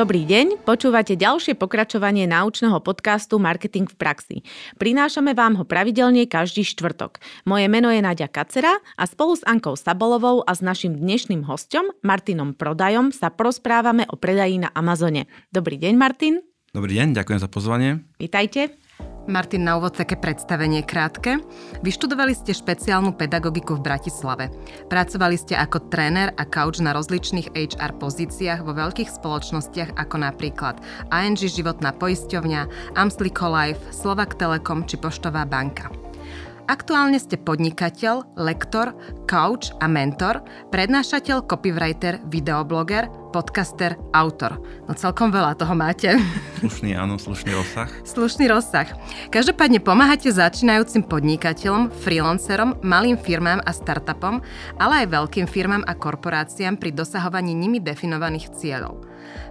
[0.00, 4.36] Dobrý deň, počúvate ďalšie pokračovanie naučného podcastu Marketing v praxi.
[4.80, 7.20] Prinášame vám ho pravidelne každý štvrtok.
[7.44, 11.92] Moje meno je Nadia Kacera a spolu s Ankou Sabolovou a s našim dnešným hostom
[12.00, 15.28] Martinom Prodajom sa prosprávame o predaji na Amazone.
[15.52, 16.40] Dobrý deň, Martin.
[16.72, 18.00] Dobrý deň, ďakujem za pozvanie.
[18.16, 18.79] Vítajte.
[19.30, 21.38] Martin, na úvod také predstavenie krátke.
[21.86, 24.50] Vyštudovali ste špeciálnu pedagogiku v Bratislave.
[24.90, 30.82] Pracovali ste ako tréner a coach na rozličných HR pozíciách vo veľkých spoločnostiach ako napríklad
[31.14, 36.09] ING Životná poisťovňa, Amslico Life, Slovak Telekom či Poštová banka.
[36.70, 38.94] Aktuálne ste podnikateľ, lektor,
[39.26, 40.38] coach a mentor,
[40.70, 44.62] prednášateľ, copywriter, videobloger, podcaster, autor.
[44.86, 46.14] No celkom veľa toho máte.
[46.62, 47.90] Slušný, áno, slušný rozsah.
[48.06, 48.86] Slušný rozsah.
[49.34, 54.38] Každopádne pomáhate začínajúcim podnikateľom, freelancerom, malým firmám a startupom,
[54.78, 59.02] ale aj veľkým firmám a korporáciám pri dosahovaní nimi definovaných cieľov.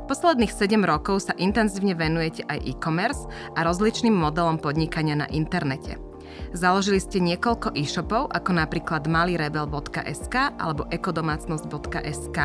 [0.07, 3.27] Posledných 7 rokov sa intenzívne venujete aj e-commerce
[3.59, 6.08] a rozličným modelom podnikania na internete.
[6.49, 12.37] Založili ste niekoľko e-shopov, ako napríklad malirebel.sk alebo ekodomácnosť.sk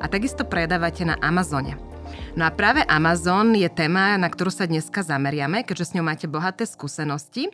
[0.00, 1.80] a takisto predávate na Amazone.
[2.38, 6.30] No a práve Amazon je téma, na ktorú sa dneska zameriame, keďže s ňou máte
[6.30, 7.50] bohaté skúsenosti.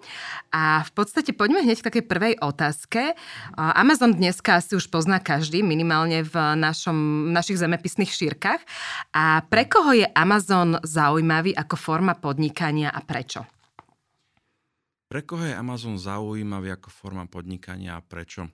[0.52, 3.16] A v podstate poďme hneď k takej prvej otázke.
[3.56, 8.60] Amazon dneska asi už pozná každý, minimálne v našom, našich zemepisných šírkach.
[9.14, 13.61] A pre koho je Amazon zaujímavý ako forma podnikania a prečo?
[15.12, 18.48] Pre koho je Amazon zaujímavý ako forma podnikania a prečo?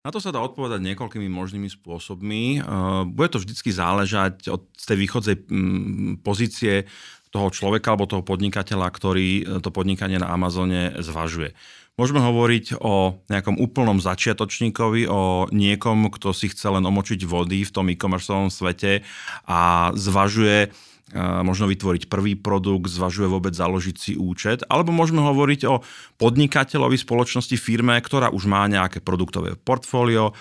[0.00, 2.64] Na to sa dá odpovedať niekoľkými možnými spôsobmi.
[2.64, 6.88] Uh, bude to vždycky záležať od tej východzej mm, pozície
[7.28, 11.52] toho človeka alebo toho podnikateľa, ktorý uh, to podnikanie na Amazone zvažuje.
[12.00, 17.74] Môžeme hovoriť o nejakom úplnom začiatočníkovi, o niekom, kto si chce len omočiť vody v
[17.76, 19.04] tom e-commerce svete
[19.44, 20.72] a zvažuje
[21.16, 25.80] možno vytvoriť prvý produkt, zvažuje vôbec založiť si účet, alebo môžeme hovoriť o
[26.20, 30.36] podnikateľovi spoločnosti, firme, ktorá už má nejaké produktové portfólio,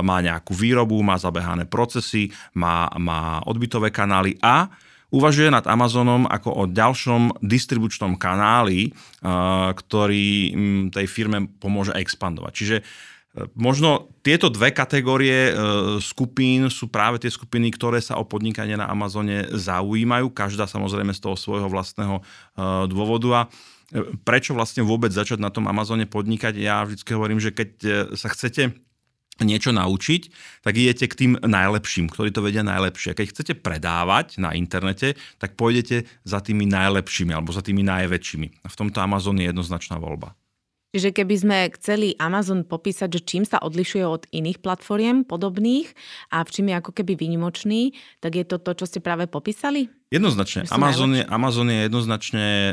[0.00, 4.72] má nejakú výrobu, má zabehané procesy, má, má odbytové kanály a
[5.12, 8.90] uvažuje nad Amazonom ako o ďalšom distribučnom kanáli,
[9.76, 10.28] ktorý
[10.90, 12.52] tej firme pomôže expandovať.
[12.56, 12.76] Čiže
[13.58, 15.52] Možno tieto dve kategórie e,
[15.98, 21.18] skupín sú práve tie skupiny, ktoré sa o podnikanie na Amazone zaujímajú, každá samozrejme z
[21.18, 22.22] toho svojho vlastného e,
[22.86, 23.28] dôvodu.
[23.34, 26.54] A e, prečo vlastne vôbec začať na tom Amazone podnikať?
[26.62, 27.70] Ja vždy hovorím, že keď
[28.14, 28.78] sa chcete
[29.42, 30.22] niečo naučiť,
[30.62, 33.18] tak idete k tým najlepším, ktorí to vedia najlepšie.
[33.18, 38.62] Keď chcete predávať na internete, tak pôjdete za tými najlepšími alebo za tými najväčšími.
[38.62, 40.38] V tomto Amazon je jednoznačná voľba.
[40.94, 45.90] Čiže keby sme chceli Amazon popísať, že čím sa odlišuje od iných platformiem podobných
[46.30, 49.90] a v čím je ako keby výnimočný, tak je to to, čo ste práve popísali?
[50.14, 50.70] Jednoznačne.
[50.70, 52.72] Amazon je, Amazon je jednoznačne e,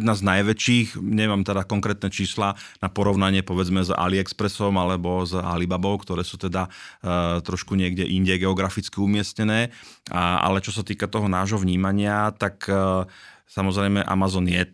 [0.00, 6.00] jedna z najväčších, nemám teda konkrétne čísla na porovnanie povedzme s AliExpressom alebo s Alibabou,
[6.00, 9.68] ktoré sú teda uh, trošku niekde inde geograficky umiestnené.
[10.08, 13.04] A, ale čo sa týka toho nášho vnímania, tak uh,
[13.48, 14.68] Samozrejme, Amazon je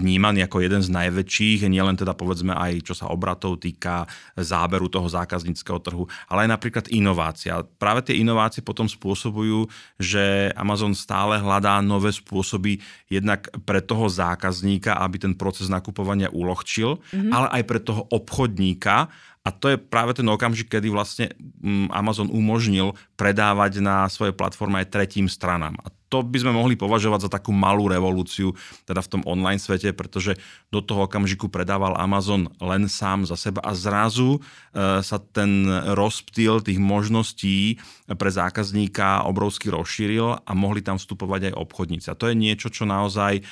[0.00, 4.04] vnímaný ako jeden z najväčších, nielen teda povedzme aj čo sa obratov týka
[4.36, 7.64] záberu toho zákazníckého trhu, ale aj napríklad inovácia.
[7.80, 15.00] Práve tie inovácie potom spôsobujú, že Amazon stále hľadá nové spôsoby jednak pre toho zákazníka,
[15.00, 17.32] aby ten proces nakupovania uľahčil, mm-hmm.
[17.32, 19.08] ale aj pre toho obchodníka,
[19.44, 21.28] a to je práve ten okamžik, kedy vlastne
[21.60, 25.76] mm, Amazon umožnil predávať na svojej platforme aj tretím stranám.
[25.84, 28.54] A to by sme mohli považovať za takú malú revolúciu
[28.86, 30.38] teda v tom online svete, pretože
[30.70, 36.62] do toho okamžiku predával Amazon len sám za seba a zrazu e, sa ten rozptýl
[36.62, 42.06] tých možností pre zákazníka obrovsky rozšíril a mohli tam vstupovať aj obchodníci.
[42.08, 43.42] A to je niečo, čo naozaj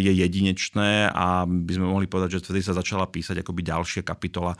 [0.00, 4.56] je jedinečné a by sme mohli povedať, že vtedy sa začala písať akoby ďalšia kapitola
[4.56, 4.58] e,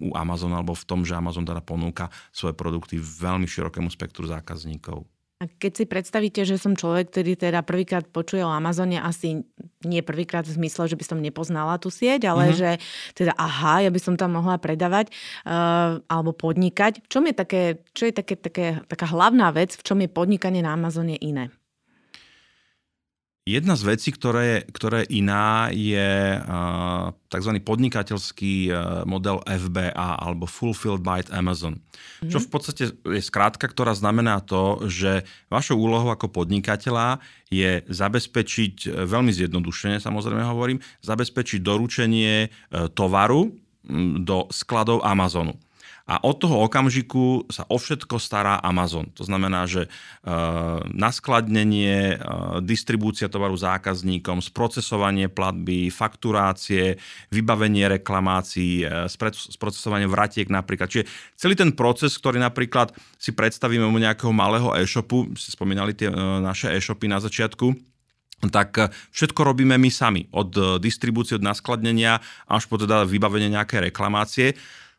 [0.00, 5.04] u Amazona alebo v tom, že Amazon teda ponúka svoje produkty veľmi širokému spektru zákazníkov.
[5.40, 9.40] A keď si predstavíte, že som človek, ktorý teda prvýkrát počuje o Amazone, asi
[9.80, 12.60] nie prvýkrát v zmysle, že by som nepoznala tú sieť, ale mm-hmm.
[12.60, 12.70] že
[13.16, 15.08] teda aha, ja by som tam mohla predávať
[15.48, 17.00] uh, alebo podnikať.
[17.00, 20.60] V čom je také, čo je také, také, taká hlavná vec, v čom je podnikanie
[20.60, 21.48] na Amazone iné?
[23.50, 27.52] Jedna z vecí, ktoré, ktoré iná, je uh, tzv.
[27.58, 31.82] podnikateľský uh, model FBA alebo Fulfilled by Amazon.
[31.82, 32.30] Mm-hmm.
[32.30, 37.18] Čo v podstate je skrátka, ktorá znamená to, že vašou úlohou ako podnikateľa
[37.50, 42.54] je zabezpečiť, veľmi zjednodušene samozrejme hovorím, zabezpečiť doručenie
[42.94, 43.50] tovaru
[44.22, 45.58] do skladov Amazonu.
[46.08, 49.08] A od toho okamžiku sa o všetko stará Amazon.
[49.14, 49.88] To znamená, že e,
[50.90, 52.16] naskladnenie, e,
[52.64, 56.98] distribúcia tovaru zákazníkom, sprocesovanie platby, fakturácie,
[57.30, 59.06] vybavenie reklamácií, e,
[59.54, 60.90] sprocesovanie vratiek napríklad.
[60.90, 61.04] Čiže
[61.36, 66.10] celý ten proces, ktorý napríklad si predstavíme u nejakého malého e-shopu, si spomínali tie
[66.40, 67.90] naše e-shopy na začiatku,
[68.48, 70.24] tak všetko robíme my sami.
[70.32, 74.56] Od distribúcie, od naskladnenia až po teda vybavenie nejaké reklamácie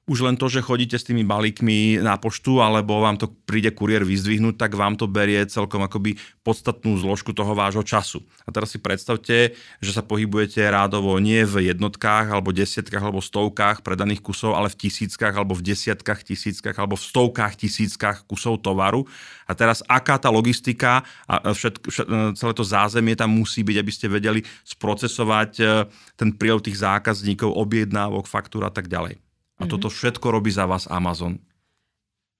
[0.09, 4.01] už len to, že chodíte s tými balíkmi na poštu alebo vám to príde kuriér
[4.01, 8.25] vyzdvihnúť, tak vám to berie celkom akoby podstatnú zložku toho vášho času.
[8.43, 13.85] A teraz si predstavte, že sa pohybujete rádovo nie v jednotkách alebo desiatkách alebo stovkách
[13.85, 19.05] predaných kusov, ale v tisíckach alebo v desiatkách tisíckach alebo v stovkách tisíckach kusov tovaru.
[19.45, 23.91] A teraz aká tá logistika a všetko, všetko, celé to zázemie tam musí byť, aby
[23.93, 25.85] ste vedeli sprocesovať eh,
[26.17, 29.30] ten prílev tých zákazníkov, objednávok, faktúr a tak ďalej.
[29.61, 29.95] A toto mhm.
[29.95, 31.37] všetko robí za vás Amazon.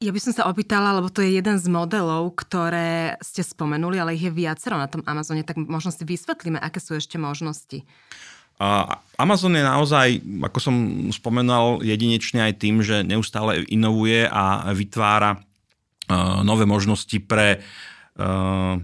[0.02, 4.18] Ja by som sa opýtala, lebo to je jeden z modelov, ktoré ste spomenuli, ale
[4.18, 7.86] ich je viacero na tom Amazone, tak možno si vysvetlíme, aké sú ešte možnosti.
[9.18, 10.08] Amazon je naozaj,
[10.42, 10.76] ako som
[11.14, 18.78] spomenul, jedinečný aj tým, že neustále inovuje a vytvára uh, nové možnosti pre uh,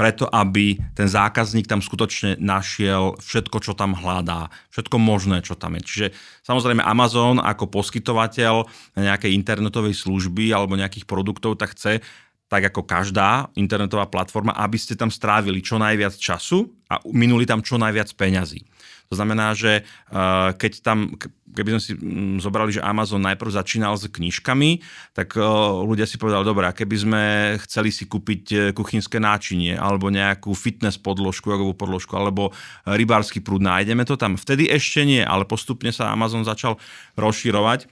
[0.00, 5.76] preto, aby ten zákazník tam skutočne našiel všetko, čo tam hľadá, všetko možné, čo tam
[5.76, 5.84] je.
[5.84, 6.06] Čiže
[6.40, 8.64] samozrejme Amazon ako poskytovateľ
[8.96, 12.00] nejakej internetovej služby alebo nejakých produktov, tak chce
[12.48, 17.60] tak ako každá internetová platforma, aby ste tam strávili čo najviac času a minuli tam
[17.60, 18.64] čo najviac peňazí.
[19.10, 21.18] To znamená, že uh, keď tam,
[21.50, 24.86] keby sme si um, zobrali, že Amazon najprv začínal s knižkami,
[25.18, 27.22] tak uh, ľudia si povedali, dobre, a keby sme
[27.66, 32.54] chceli si kúpiť uh, kuchynské náčinie, alebo nejakú fitness podložku, jogovú podložku, alebo
[32.86, 34.38] rybársky prúd, nájdeme to tam.
[34.38, 36.78] Vtedy ešte nie, ale postupne sa Amazon začal
[37.18, 37.90] rozširovať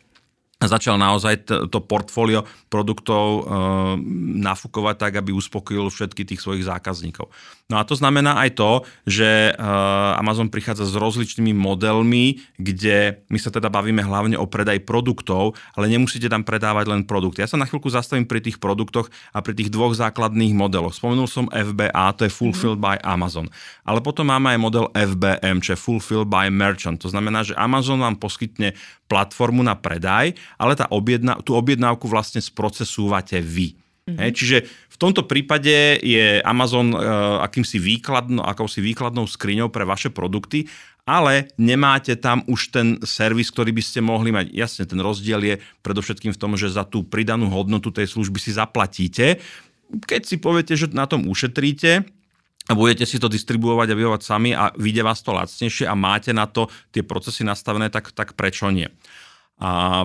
[0.66, 3.42] začal naozaj to portfólio produktov e,
[4.42, 7.30] nafúkovať tak, aby uspokojil všetkých tých svojich zákazníkov.
[7.68, 9.52] No a to znamená aj to, že e,
[10.16, 15.92] Amazon prichádza s rozličnými modelmi, kde my sa teda bavíme hlavne o predaj produktov, ale
[15.92, 17.44] nemusíte tam predávať len produkty.
[17.44, 20.96] Ja sa na chvíľku zastavím pri tých produktoch a pri tých dvoch základných modeloch.
[20.96, 23.52] Spomenul som FBA, to je Fulfilled by Amazon.
[23.84, 26.96] Ale potom máme aj model FBM, čo je Fulfilled by Merchant.
[27.04, 28.72] To znamená, že Amazon vám poskytne
[29.12, 33.76] platformu na predaj, ale tá objedna, tú objednávku vlastne sprocesúvate vy.
[34.08, 34.20] Mm-hmm.
[34.24, 34.56] Hej, čiže
[34.88, 40.64] v tomto prípade je Amazon uh, akýmsi výkladno, akousi výkladnou skriňou pre vaše produkty,
[41.04, 44.48] ale nemáte tam už ten servis, ktorý by ste mohli mať.
[44.52, 48.56] Jasne, ten rozdiel je predovšetkým v tom, že za tú pridanú hodnotu tej služby si
[48.56, 49.40] zaplatíte.
[49.88, 52.08] Keď si poviete, že na tom ušetríte,
[52.68, 56.36] a budete si to distribuovať a vyhovať sami a vyjde vás to lacnejšie a máte
[56.36, 58.92] na to tie procesy nastavené, tak, tak prečo nie?
[59.56, 60.04] A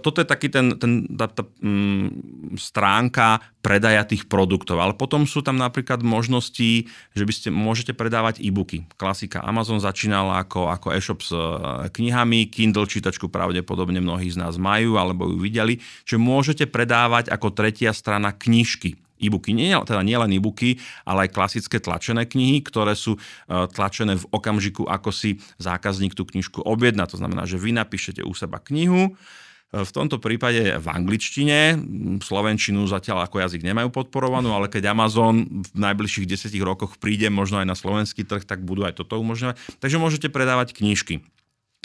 [0.00, 4.78] toto je taký ten, ten tá, tá, mm, stránka predaja tých produktov.
[4.78, 8.86] Ale potom sú tam napríklad možnosti, že by ste môžete predávať e-booky.
[8.94, 9.42] Klasika.
[9.42, 11.42] Amazon začínal ako, ako e-shop s e,
[11.90, 17.50] knihami, Kindle čítačku pravdepodobne mnohí z nás majú alebo ju videli, že môžete predávať ako
[17.50, 19.56] tretia strana knižky e-booky.
[19.56, 23.20] Nie, teda nie len e-booky, ale aj klasické tlačené knihy, ktoré sú e,
[23.72, 27.08] tlačené v okamžiku, ako si zákazník tú knižku objedná.
[27.08, 31.74] To znamená, že vy napíšete u seba knihu, e, v tomto prípade v angličtine,
[32.22, 37.58] slovenčinu zatiaľ ako jazyk nemajú podporovanú, ale keď Amazon v najbližších 10 rokoch príde možno
[37.58, 39.58] aj na slovenský trh, tak budú aj toto umožňovať.
[39.82, 41.26] Takže môžete predávať knižky.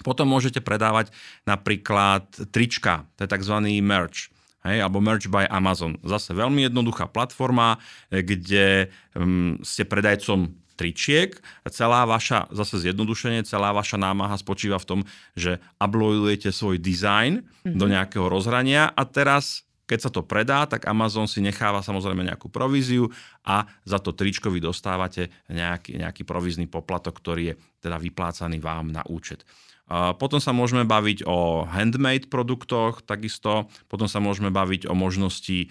[0.06, 1.10] Potom môžete predávať
[1.50, 3.58] napríklad trička, to je tzv.
[3.82, 4.30] merch
[4.66, 5.98] hej, alebo Merch by Amazon.
[6.06, 7.82] Zase veľmi jednoduchá platforma,
[8.14, 11.38] kde um, ste predajcom tričiek.
[11.70, 15.00] Celá vaša, zase zjednodušenie, celá vaša námaha spočíva v tom,
[15.36, 17.78] že uploadujete svoj design mm-hmm.
[17.78, 22.48] do nejakého rozhrania a teraz keď sa to predá, tak Amazon si necháva samozrejme nejakú
[22.48, 23.12] províziu
[23.44, 28.96] a za to tričko vy dostávate nejaký, nejaký provízny poplatok, ktorý je teda vyplácaný vám
[28.96, 29.44] na účet.
[29.92, 35.68] Potom sa môžeme baviť o handmade produktoch takisto, potom sa môžeme baviť o možnosti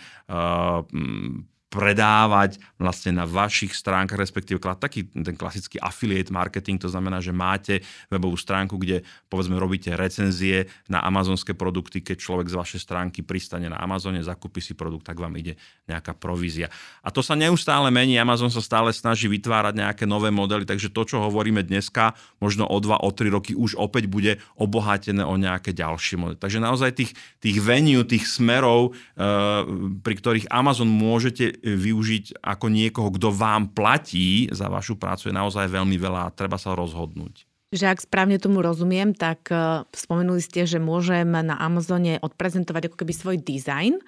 [1.70, 7.86] predávať vlastne na vašich stránkach, respektíve taký ten klasický affiliate marketing, to znamená, že máte
[8.10, 13.70] webovú stránku, kde povedzme robíte recenzie na amazonské produkty, keď človek z vašej stránky pristane
[13.70, 15.54] na Amazone, zakúpi si produkt, tak vám ide
[15.86, 16.66] nejaká provízia.
[17.06, 21.06] A to sa neustále mení, Amazon sa stále snaží vytvárať nejaké nové modely, takže to,
[21.06, 25.70] čo hovoríme dneska, možno o 2, o 3 roky už opäť bude obohatené o nejaké
[25.70, 26.38] ďalšie modely.
[26.42, 29.62] Takže naozaj tých, tých venue, tých smerov, uh,
[30.02, 35.68] pri ktorých Amazon môžete využiť ako niekoho, kto vám platí za vašu prácu, je naozaj
[35.68, 37.44] veľmi veľa a treba sa rozhodnúť.
[37.70, 42.96] Že ak správne tomu rozumiem, tak uh, spomenuli ste, že môžem na Amazone odprezentovať ako
[42.98, 44.02] keby svoj dizajn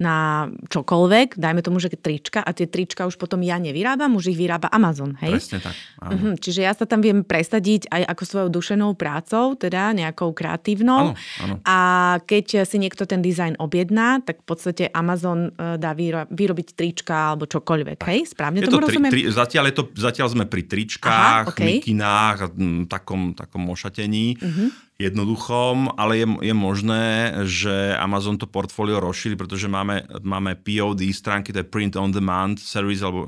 [0.00, 4.38] na čokoľvek, dajme tomu, že trička a tie trička už potom ja nevyrábam, už ich
[4.40, 5.36] vyrába Amazon, hej?
[5.38, 5.74] Presne tak.
[6.00, 6.10] Áno.
[6.12, 11.12] Uh-huh, čiže ja sa tam viem presadiť aj ako svojou dušenou prácou, teda nejakou kreatívnou.
[11.12, 11.54] Áno, áno.
[11.62, 11.78] A
[12.24, 17.36] keď si niekto ten dizajn objedná, tak v podstate Amazon e, dá vyro- vyrobiť trička
[17.36, 18.08] alebo čokoľvek, tak.
[18.10, 18.20] hej?
[18.26, 19.12] Správne je tomu to tri, rozumiem?
[19.12, 21.78] Tri, zatiaľ, je to, zatiaľ sme pri tričkách, Aha, okay.
[21.78, 22.52] mikinách,
[22.88, 24.40] takom, takom ošatení.
[24.40, 27.04] Uh-huh jednoduchom, ale je, je možné,
[27.48, 32.60] že Amazon to portfólio rozšíri, pretože máme, máme POD stránky, to je Print on Demand
[32.60, 33.26] Service, alebo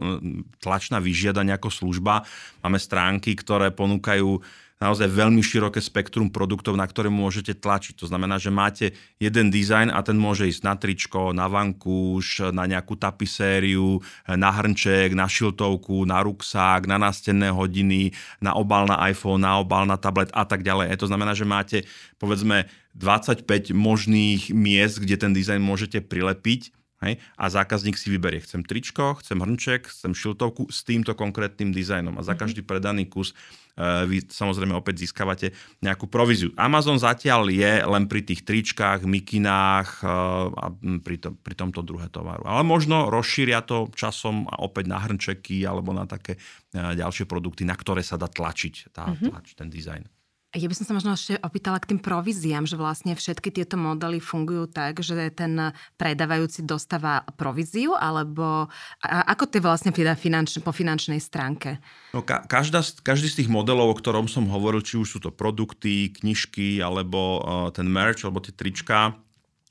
[0.60, 2.22] tlačná vyžiadania ako služba.
[2.62, 4.38] Máme stránky, ktoré ponúkajú
[4.84, 7.96] naozaj veľmi široké spektrum produktov, na ktoré môžete tlačiť.
[8.04, 12.68] To znamená, že máte jeden dizajn a ten môže ísť na tričko, na vankúš, na
[12.68, 18.12] nejakú tapisériu, na hrnček, na šiltovku, na ruksák, na nástenné hodiny,
[18.44, 20.92] na obal na iPhone, na obal na tablet a tak ďalej.
[21.00, 21.78] To znamená, že máte
[22.20, 27.20] povedzme 25 možných miest, kde ten dizajn môžete prilepiť Hej?
[27.36, 32.16] A zákazník si vyberie, chcem tričko, chcem hrnček, chcem šiltovku s týmto konkrétnym dizajnom.
[32.16, 32.40] A za mhm.
[32.40, 33.36] každý predaný kus
[33.76, 35.52] uh, vy samozrejme opäť získavate
[35.84, 36.50] nejakú províziu.
[36.56, 40.66] Amazon zatiaľ je len pri tých tričkách, mikinách uh, a
[41.04, 42.48] pri, to, pri tomto druhé tovaru.
[42.48, 47.68] Ale možno rozšíria to časom a opäť na hrnčeky alebo na také uh, ďalšie produkty,
[47.68, 49.28] na ktoré sa dá tlačiť tá, mm-hmm.
[49.28, 50.23] tlač, ten dizajn.
[50.54, 54.22] Ja by som sa možno ešte opýtala k tým províziám, že vlastne všetky tieto modely
[54.22, 58.70] fungujú tak, že ten predávajúci dostáva províziu, alebo
[59.02, 61.82] ako to je vlastne finanč, po finančnej stránke?
[62.14, 65.34] No, ka- každá, každý z tých modelov, o ktorom som hovoril, či už sú to
[65.34, 69.18] produkty, knižky, alebo uh, ten merch, alebo tie trička,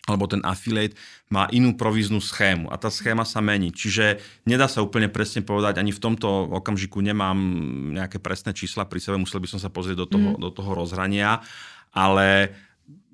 [0.03, 0.99] alebo ten affiliate
[1.31, 3.71] má inú províznu schému a tá schéma sa mení.
[3.71, 6.27] Čiže nedá sa úplne presne povedať, ani v tomto
[6.59, 7.39] okamžiku nemám
[7.95, 10.39] nejaké presné čísla pri sebe, musel by som sa pozrieť do toho, mm.
[10.43, 11.39] do toho rozhrania,
[11.95, 12.51] ale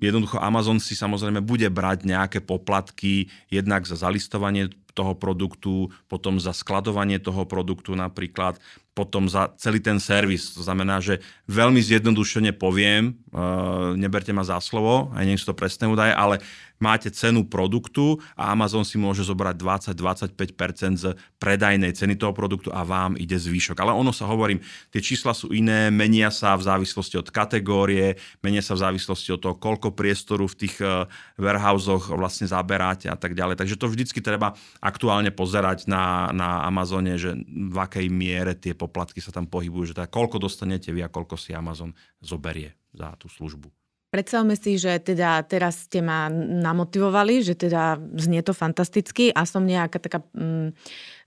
[0.02, 6.54] jednoducho Amazon si samozrejme bude brať nejaké poplatky jednak za zalistovanie toho produktu, potom za
[6.54, 8.58] skladovanie toho produktu napríklad,
[9.00, 10.52] potom za celý ten servis.
[10.58, 15.56] To znamená, že veľmi zjednodušene poviem, uh, neberte ma za slovo, aj nie sú to
[15.56, 16.42] presné údaje, ale
[16.80, 19.54] máte cenu produktu a Amazon si môže zobrať
[19.94, 21.06] 20-25% z
[21.36, 23.76] predajnej ceny toho produktu a vám ide zvýšok.
[23.78, 28.64] Ale ono sa hovorím, tie čísla sú iné, menia sa v závislosti od kategórie, menia
[28.64, 31.04] sa v závislosti od toho, koľko priestoru v tých uh,
[31.36, 33.60] warehouseoch vlastne zaberáte a tak ďalej.
[33.60, 39.20] Takže to vždycky treba aktuálne pozerať na, na Amazone, že v akej miere tie poplatky
[39.20, 41.92] sa tam pohybujú, že teda koľko dostanete vy a koľko si Amazon
[42.24, 43.68] zoberie za tú službu.
[44.10, 49.62] Predstavme si, že teda teraz ste ma namotivovali, že teda znie to fantasticky a som
[49.62, 50.74] nejaká taká mm,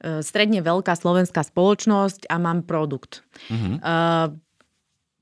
[0.04, 3.24] e, stredne veľká slovenská spoločnosť a mám produkt.
[3.48, 3.76] Mm-hmm.
[3.80, 4.36] Uh,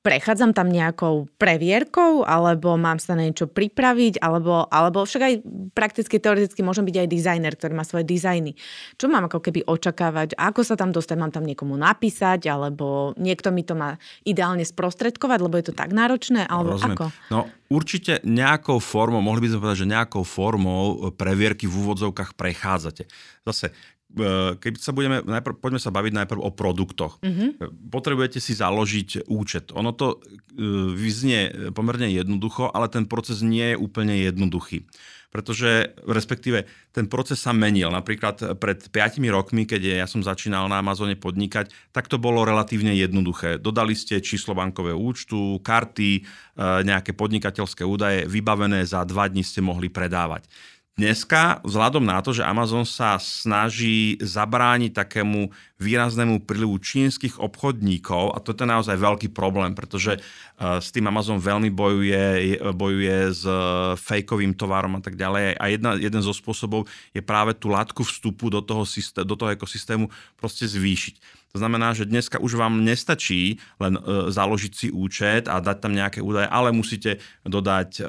[0.01, 5.33] prechádzam tam nejakou previerkou, alebo mám sa na niečo pripraviť, alebo, alebo však aj
[5.77, 8.57] prakticky teoreticky môžem byť aj dizajner, ktorý má svoje dizajny.
[8.97, 10.33] Čo mám ako keby očakávať?
[10.35, 11.17] Ako sa tam dostať?
[11.21, 15.93] Mám tam niekomu napísať, alebo niekto mi to má ideálne sprostredkovať, lebo je to tak
[15.93, 16.97] náročné, alebo Rozumiem.
[16.97, 17.05] ako?
[17.29, 17.39] No
[17.71, 23.07] určite nejakou formou, mohli by sme povedať, že nejakou formou previerky v úvodzovkách prechádzate.
[23.47, 23.71] Zase
[24.59, 27.23] keď sa budeme, najprv, poďme sa baviť najprv o produktoch.
[27.23, 27.49] Mm-hmm.
[27.87, 29.71] Potrebujete si založiť účet.
[29.71, 30.63] Ono to e,
[30.95, 34.83] vyznie pomerne jednoducho, ale ten proces nie je úplne jednoduchý.
[35.31, 37.87] Pretože, respektíve, ten proces sa menil.
[37.87, 42.91] Napríklad pred 5 rokmi, keď ja som začínal na Amazone podnikať, tak to bolo relatívne
[42.91, 43.55] jednoduché.
[43.55, 46.27] Dodali ste číslo bankového účtu, karty,
[46.59, 50.51] nejaké podnikateľské údaje, vybavené za dva dní ste mohli predávať.
[50.99, 55.47] Dneska, vzhľadom na to, že Amazon sa snaží zabrániť takému
[55.79, 61.39] výraznému prílivu čínskych obchodníkov, a to je naozaj veľký problém, pretože uh, s tým Amazon
[61.39, 65.55] veľmi bojuje, bojuje s uh, fejkovým tovarom a tak ďalej.
[65.57, 69.55] A jedna, jeden zo spôsobov je práve tú látku vstupu do toho, systé- do toho
[69.55, 71.40] ekosystému proste zvýšiť.
[71.51, 75.91] To znamená, že dneska už vám nestačí len e, založiť si účet a dať tam
[75.91, 78.07] nejaké údaje, ale musíte dodať, e,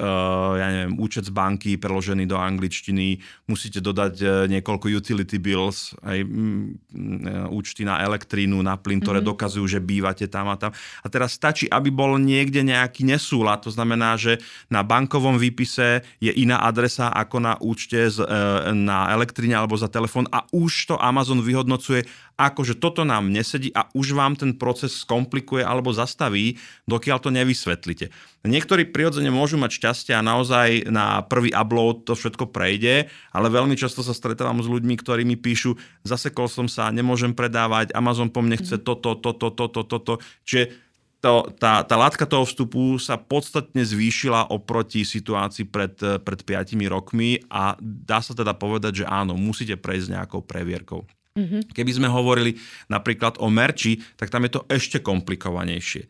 [0.55, 3.19] ja neviem, účet z banky preložený do angličtiny,
[3.51, 9.31] musíte dodať e, niekoľko utility bills, aj mm, účty na elektrínu, na plyn, ktoré mm-hmm.
[9.35, 10.71] dokazujú, že bývate tam a tam.
[11.03, 14.39] A teraz stačí, aby bol niekde nejaký nesúlad, to znamená, že
[14.71, 18.23] na bankovom výpise je iná adresa ako na účte z,
[18.71, 23.69] na elektríne alebo za telefón a už to Amazon vyhodnocuje ako že toto nám nesedí
[23.77, 26.57] a už vám ten proces skomplikuje alebo zastaví,
[26.89, 28.09] dokiaľ to nevysvetlíte.
[28.43, 33.77] Niektorí prirodzene môžu mať šťastie a naozaj na prvý upload to všetko prejde, ale veľmi
[33.77, 38.43] často sa stretávam s ľuďmi, ktorí mi píšu, zasekol som sa, nemôžem predávať, Amazon po
[38.43, 40.13] mne chce toto, toto, toto, toto.
[40.43, 46.75] Čiže to, tá, tá látka toho vstupu sa podstatne zvýšila oproti situácii pred, pred 5
[46.91, 51.07] rokmi a dá sa teda povedať, že áno, musíte prejsť nejakou previerkou.
[51.33, 51.73] Mm-hmm.
[51.73, 52.61] Keby sme hovorili
[52.93, 56.05] napríklad o merči, tak tam je to ešte komplikovanejšie.
[56.05, 56.09] E,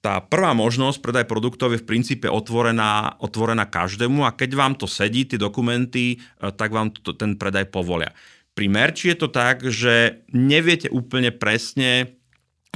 [0.00, 4.84] tá prvá možnosť, predaj produktov je v princípe otvorená, otvorená každému a keď vám to
[4.84, 8.12] sedí, tie dokumenty, e, tak vám to, ten predaj povolia.
[8.52, 12.20] Pri merči je to tak, že neviete úplne presne,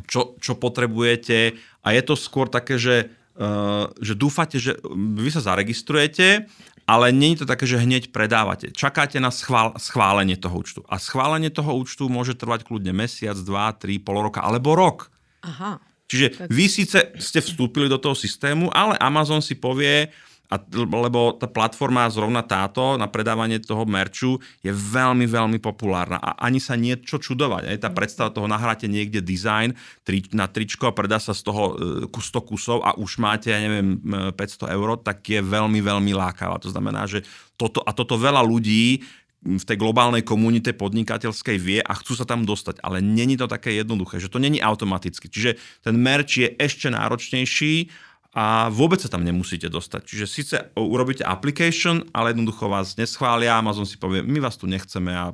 [0.09, 5.45] čo, čo potrebujete a je to skôr také, že, uh, že dúfate, že vy sa
[5.45, 6.49] zaregistrujete
[6.85, 8.69] ale nie je to také, že hneď predávate.
[8.69, 10.81] Čakáte na schvál, schválenie toho účtu.
[10.85, 15.09] A schválenie toho účtu môže trvať kľudne mesiac, dva, tri, pol roka alebo rok.
[15.45, 15.81] Aha.
[16.05, 20.13] Čiže vy síce ste vstúpili do toho systému, ale Amazon si povie,
[20.55, 26.39] a, lebo tá platforma zrovna táto na predávanie toho merču je veľmi, veľmi populárna a
[26.47, 27.75] ani sa nie čo čudovať.
[27.75, 27.97] Aj tá mhm.
[27.99, 29.75] predstava toho nahráte niekde design
[30.07, 31.63] tri, na tričko a predá sa z toho
[32.07, 33.99] 100 e, kusov a už máte, ja neviem,
[34.31, 36.63] 500 eur, tak je veľmi, veľmi lákavá.
[36.63, 37.27] To znamená, že
[37.59, 39.03] toto, a toto veľa ľudí
[39.45, 42.81] v tej globálnej komunite podnikateľskej vie a chcú sa tam dostať.
[42.81, 45.29] Ale není to také jednoduché, že to není automaticky.
[45.29, 47.93] Čiže ten merch je ešte náročnejší
[48.35, 50.03] a vôbec sa tam nemusíte dostať.
[50.03, 55.15] Čiže síce urobíte application, ale jednoducho vás neschvália, Amazon si povie, my vás tu nechceme
[55.15, 55.31] a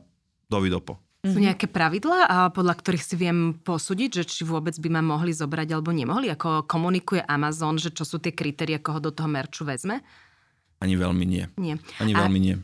[0.53, 1.01] dovidopo.
[1.21, 1.53] Sú mhm.
[1.53, 5.93] nejaké pravidlá, podľa ktorých si viem posúdiť, že či vôbec by ma mohli zobrať alebo
[5.93, 6.33] nemohli?
[6.33, 10.01] Ako komunikuje Amazon, že čo sú tie kritéria, koho do toho merču vezme?
[10.81, 11.45] Ani veľmi nie.
[11.61, 11.77] Nie.
[12.01, 12.25] Ani a...
[12.25, 12.57] veľmi nie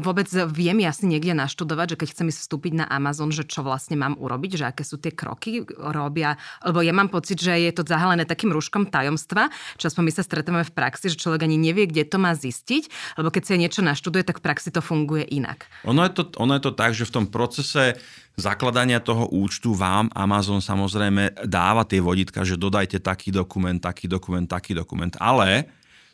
[0.00, 3.98] vôbec viem ja niekde naštudovať, že keď chcem ísť vstúpiť na Amazon, že čo vlastne
[3.98, 7.82] mám urobiť, že aké sú tie kroky robia, lebo ja mám pocit, že je to
[7.82, 11.90] zahalené takým rúškom tajomstva, čo aspoň my sa stretávame v praxi, že človek ani nevie,
[11.90, 15.66] kde to má zistiť, lebo keď sa niečo naštuduje, tak v praxi to funguje inak.
[15.84, 17.98] Ono je to, ono je to tak, že v tom procese
[18.38, 24.48] zakladania toho účtu vám Amazon samozrejme dáva tie vodítka, že dodajte taký dokument, taký dokument,
[24.48, 25.68] taký dokument, ale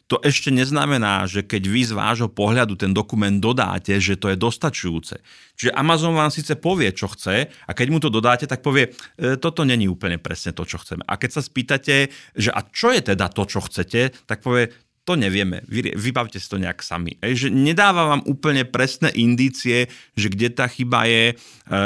[0.08, 4.40] to ešte neznamená, že keď vy z vášho pohľadu ten dokument dodáte, že to je
[4.40, 5.20] dostačujúce.
[5.52, 8.88] Čiže Amazon vám síce povie, čo chce a keď mu to dodáte, tak povie,
[9.20, 11.04] e, toto není úplne presne to, čo chceme.
[11.04, 14.72] A keď sa spýtate, že a čo je teda to, čo chcete, tak povie,
[15.08, 17.16] to nevieme, Vy, vybavte si to nejak sami.
[17.24, 21.34] E, že nedáva vám úplne presné indície, že kde tá chyba je, e,
[21.72, 21.80] e,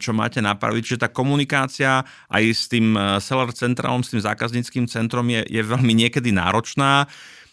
[0.00, 0.80] čo máte napraviť.
[0.80, 2.00] Čiže tá komunikácia
[2.32, 7.04] aj s tým seller centrálom, s tým zákazníckým centrom je, je veľmi niekedy náročná.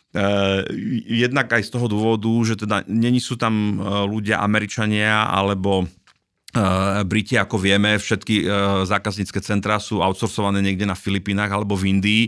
[0.09, 0.65] Uh,
[1.05, 7.05] jednak aj z toho dôvodu, že teda není sú tam uh, ľudia Američania alebo uh,
[7.05, 8.41] Briti, ako vieme, všetky
[8.89, 12.23] zákaznícke centrá sú outsourcované niekde na Filipínach alebo v Indii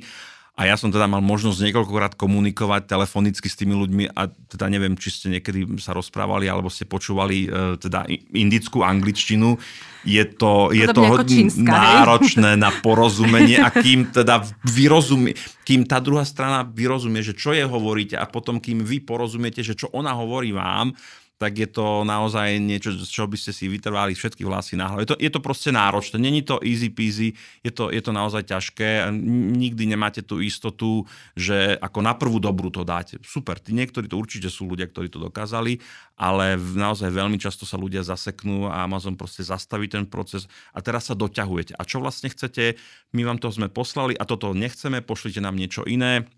[0.61, 4.93] a ja som teda mal možnosť niekoľkokrát komunikovať telefonicky s tými ľuďmi a teda neviem,
[4.93, 8.05] či ste niekedy sa rozprávali alebo ste počúvali e, teda
[8.37, 9.57] indickú angličtinu.
[10.05, 12.61] Je to, je to čínska, náročné hej?
[12.61, 15.33] na porozumenie a kým teda vyrozumie,
[15.65, 19.73] kým tá druhá strana vyrozumie, že čo je hovoríte a potom kým vy porozumiete, že
[19.73, 20.93] čo ona hovorí vám,
[21.41, 25.09] tak je to naozaj niečo, z čoho by ste si vytrvali všetky vlasy na hlave.
[25.09, 27.33] Je to, je to proste náročné, není to easy peasy,
[27.65, 29.09] je to, je to naozaj ťažké.
[29.57, 33.17] Nikdy nemáte tú istotu, že ako na prvú dobrú to dáte.
[33.25, 35.81] Super, tí niektorí to určite sú ľudia, ktorí to dokázali,
[36.13, 40.45] ale naozaj veľmi často sa ľudia zaseknú a Amazon proste zastaví ten proces
[40.77, 41.73] a teraz sa doťahujete.
[41.73, 42.77] A čo vlastne chcete?
[43.17, 46.29] My vám to sme poslali a toto nechceme, pošlite nám niečo iné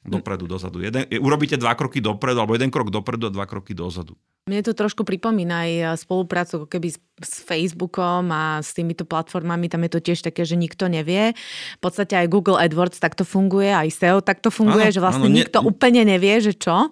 [0.00, 0.80] Dopredu, dozadu.
[0.80, 4.16] Jeden, urobíte dva kroky dopredu, alebo jeden krok dopredu a dva kroky dozadu.
[4.48, 9.84] Mne to trošku pripomína aj spoluprácu keby s, s Facebookom a s týmito platformami, tam
[9.84, 11.36] je to tiež také, že nikto nevie.
[11.76, 15.36] V podstate aj Google AdWords takto funguje, aj SEO takto funguje, áno, že vlastne áno,
[15.36, 15.68] nikto ne...
[15.68, 16.88] úplne nevie, že čo.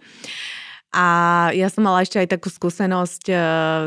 [0.89, 1.07] A
[1.53, 3.39] ja som mala ešte aj takú skúsenosť, uh,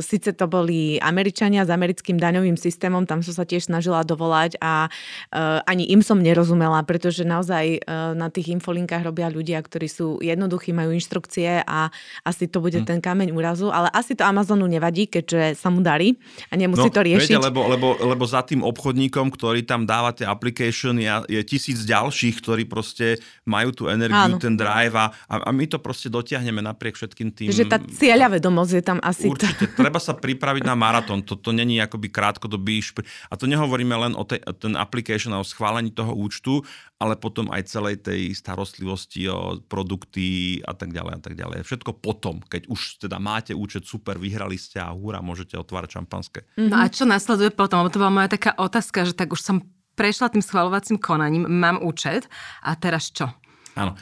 [0.05, 4.85] síce to boli Američania s americkým daňovým systémom, tam som sa tiež snažila dovolať a
[4.85, 10.21] uh, ani im som nerozumela, pretože naozaj uh, na tých infolinkách robia ľudia, ktorí sú
[10.21, 11.89] jednoduchí, majú inštrukcie a
[12.21, 12.85] asi to bude hmm.
[12.85, 16.93] ten kameň úrazu, ale asi to Amazonu nevadí, keďže sa mu darí a nemusí no,
[16.93, 17.33] to riešiť.
[17.33, 22.37] Viete, lebo, lebo, lebo za tým obchodníkom, ktorý tam dávate application, je, je tisíc ďalších,
[22.45, 23.17] ktorí proste
[23.49, 24.39] majú tú energiu, Áno.
[24.39, 27.47] ten drive a, a my to proste dotiahneme napriek napriek všetkým tým...
[27.55, 29.31] Že tá cieľavedomosť je tam asi...
[29.31, 31.23] Určite, treba sa pripraviť na maratón.
[31.23, 32.83] Toto není akoby krátkodobý...
[32.83, 33.07] Špr...
[33.31, 36.59] A to nehovoríme len o tej, ten application a o schválení toho účtu,
[36.99, 41.57] ale potom aj celej tej starostlivosti o produkty a tak ďalej a tak ďalej.
[41.63, 46.39] Všetko potom, keď už teda máte účet, super, vyhrali ste a húra, môžete otvárať šampanské.
[46.59, 47.81] No a čo nasleduje potom?
[47.81, 49.63] Lebo to bola moja taká otázka, že tak už som
[49.95, 52.27] prešla tým schvalovacím konaním, mám účet
[52.63, 53.29] a teraz čo?
[53.77, 53.95] Áno.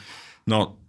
[0.48, 0.80] No,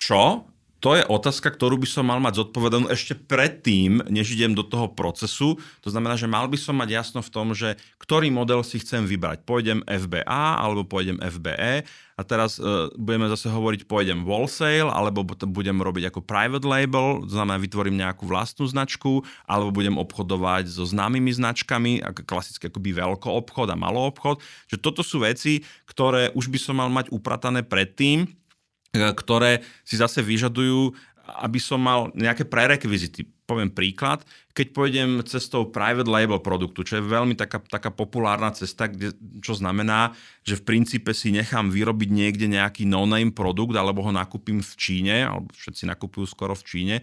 [0.00, 0.48] čo?
[0.78, 4.86] To je otázka, ktorú by som mal mať zodpovedanú ešte predtým, než idem do toho
[4.86, 5.58] procesu.
[5.82, 9.02] To znamená, že mal by som mať jasno v tom, že ktorý model si chcem
[9.02, 9.42] vybrať.
[9.42, 10.22] Pôjdem FBA
[10.54, 11.82] alebo pôjdem FBE
[12.14, 17.34] a teraz uh, budeme zase hovoriť pôjdem wholesale alebo budem robiť ako private label, to
[17.34, 23.34] znamená vytvorím nejakú vlastnú značku alebo budem obchodovať so známymi značkami, ako klasicky akoby veľko
[23.34, 24.38] obchod a malý obchod.
[24.70, 28.47] Že toto sú veci, ktoré už by som mal mať upratané predtým, E,
[28.92, 30.96] ktoré si zase vyžadujú,
[31.44, 33.28] aby som mal nejaké prerekvizity.
[33.44, 38.88] Poviem príklad, keď pôjdem cestou private label produktu, čo je veľmi taká, taká populárna cesta,
[38.88, 39.12] kde,
[39.44, 40.12] čo znamená,
[40.44, 45.16] že v princípe si nechám vyrobiť niekde nejaký no-name produkt, alebo ho nakúpim v Číne,
[45.24, 46.96] alebo všetci nakupujú skoro v Číne,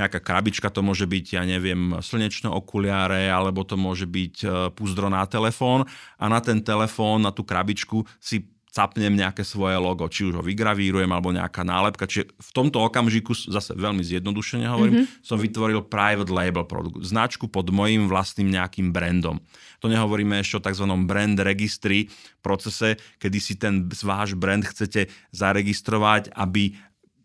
[0.00, 5.12] nejaká krabička, to môže byť, ja neviem, slnečné okuliare, alebo to môže byť e, púzdro
[5.12, 5.84] na telefón.
[6.16, 10.42] A na ten telefón, na tú krabičku si capnem nejaké svoje logo, či už ho
[10.46, 12.06] vygravírujem alebo nejaká nálepka.
[12.06, 15.26] Čiže v tomto okamžiku, zase veľmi zjednodušene hovorím, mm-hmm.
[15.26, 19.42] som vytvoril private label produkt, značku pod mojim vlastným nejakým brandom.
[19.82, 20.86] To nehovoríme ešte o tzv.
[21.02, 22.06] brand registri
[22.40, 26.78] procese, kedy si ten váš brand chcete zaregistrovať, aby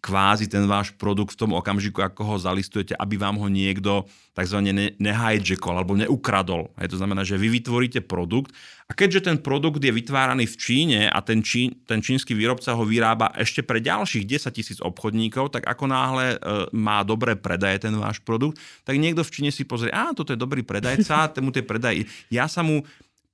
[0.06, 4.06] kvázi ten váš produkt v tom okamžiku, ako ho zalistujete, aby vám ho niekto
[4.38, 4.62] tzv.
[5.02, 6.70] nehijackol alebo neukradol.
[6.78, 8.54] Hej, to znamená, že vy vytvoríte produkt
[8.86, 12.86] a keďže ten produkt je vytváraný v Číne a ten, čín, ten čínsky výrobca ho
[12.86, 17.98] vyrába ešte pre ďalších 10 tisíc obchodníkov, tak ako náhle e, má dobré predaje ten
[17.98, 21.66] váš produkt, tak niekto v Číne si pozrie, a toto je dobrý predajca, tomu tie
[21.66, 22.06] predaj.
[22.30, 22.86] Ja sa mu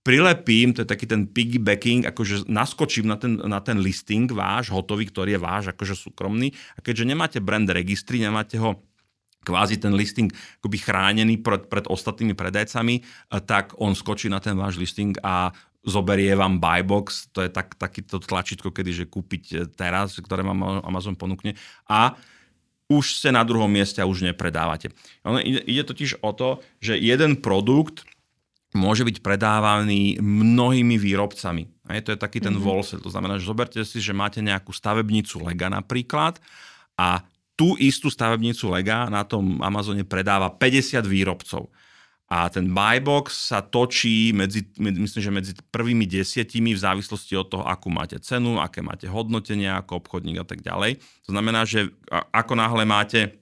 [0.01, 5.09] prilepím, to je taký ten piggybacking, akože naskočím na ten, na ten listing váš, hotový,
[5.09, 6.53] ktorý je váš, akože súkromný.
[6.75, 8.81] A keďže nemáte brand registry, nemáte ho
[9.41, 10.29] kvázi ten listing
[10.61, 13.01] akoby chránený pred, pred ostatnými predajcami,
[13.49, 15.49] tak on skočí na ten váš listing a
[15.81, 21.57] zoberie vám buybox, to je tak, takýto tlačítko, kedy kúpiť teraz, ktoré vám Amazon ponúkne
[21.89, 22.13] a
[22.91, 24.91] už ste na druhom mieste a už nepredávate.
[25.47, 28.03] Ide totiž o to, že jeden produkt
[28.71, 31.67] môže byť predávaný mnohými výrobcami.
[31.91, 32.63] Hej, to je taký ten mm-hmm.
[32.63, 33.03] wholesale.
[33.03, 36.39] To znamená, že zoberte si, že máte nejakú stavebnicu Lega napríklad
[36.95, 37.23] a
[37.59, 41.67] tú istú stavebnicu Lega na tom Amazone predáva 50 výrobcov.
[42.31, 47.63] A ten buybox sa točí medzi, myslím, že medzi prvými desiatimi v závislosti od toho,
[47.67, 50.95] akú máte cenu, aké máte hodnotenie ako obchodník a tak ďalej.
[51.27, 51.91] To znamená, že
[52.31, 53.40] ako náhle máte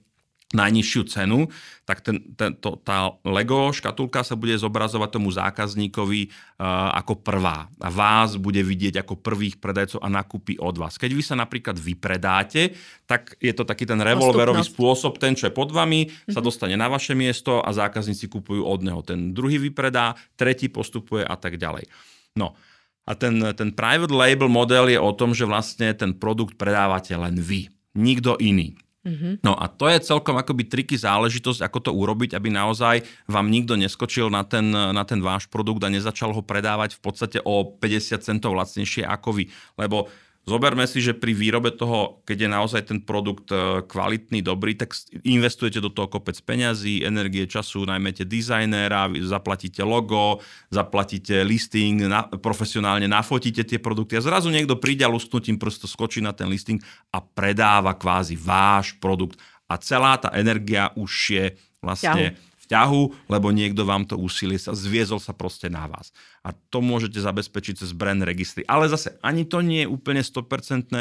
[0.50, 1.46] najnižšiu cenu,
[1.86, 7.70] tak ten, ten, to, tá Lego škatulka sa bude zobrazovať tomu zákazníkovi uh, ako prvá.
[7.78, 10.98] A vás bude vidieť ako prvých predajcov a nakúpi od vás.
[10.98, 12.74] Keď vy sa napríklad vypredáte,
[13.06, 15.22] tak je to taký ten revolverový spôsob.
[15.22, 16.34] Ten, čo je pod vami, mm-hmm.
[16.34, 16.46] sa mhm.
[16.46, 19.00] dostane na vaše miesto a zákazníci kupujú od neho.
[19.06, 21.86] Ten druhý vypredá, tretí postupuje a tak ďalej.
[22.34, 22.58] No,
[23.06, 27.38] a ten, ten private label model je o tom, že vlastne ten produkt predávate len
[27.38, 28.78] vy, nikto iný.
[29.00, 29.40] Mm-hmm.
[29.40, 33.72] No a to je celkom akoby triky záležitosť, ako to urobiť, aby naozaj vám nikto
[33.72, 38.20] neskočil na ten, na ten váš produkt a nezačal ho predávať v podstate o 50
[38.20, 39.44] centov lacnejšie ako vy.
[39.80, 40.12] Lebo
[40.48, 44.96] Zoberme si, že pri výrobe toho, keď je naozaj ten produkt e, kvalitný, dobrý, tak
[45.22, 50.40] investujete do toho kopec peňazí, energie, času, najmete dizajnéra, zaplatíte logo,
[50.72, 56.24] zaplatíte listing, na, profesionálne nafotíte tie produkty a zrazu niekto príde a lusknutím prosto skočí
[56.24, 56.80] na ten listing
[57.12, 59.36] a predáva kvázi váš produkt.
[59.70, 61.44] A celá tá energia už je
[61.84, 62.34] vlastne...
[62.34, 66.14] Ťahu vzťahu, lebo niekto vám to úsilie sa zviezol sa proste na vás.
[66.46, 68.62] A to môžete zabezpečiť cez brand registry.
[68.70, 70.94] Ale zase ani to nie je úplne 100%,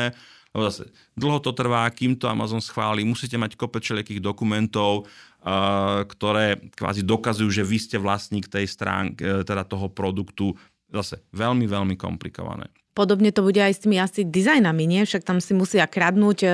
[0.49, 6.01] lebo zase dlho to trvá, kým to Amazon schváli, musíte mať kopec všelijakých dokumentov, uh,
[6.09, 10.57] ktoré kvázi dokazujú, že vy ste vlastník tej stránky, teda toho produktu.
[10.89, 12.65] Zase veľmi, veľmi komplikované.
[12.97, 15.01] Podobne to bude aj s tými asi dizajnami, nie?
[15.05, 16.51] Však tam si musia kradnúť e, e,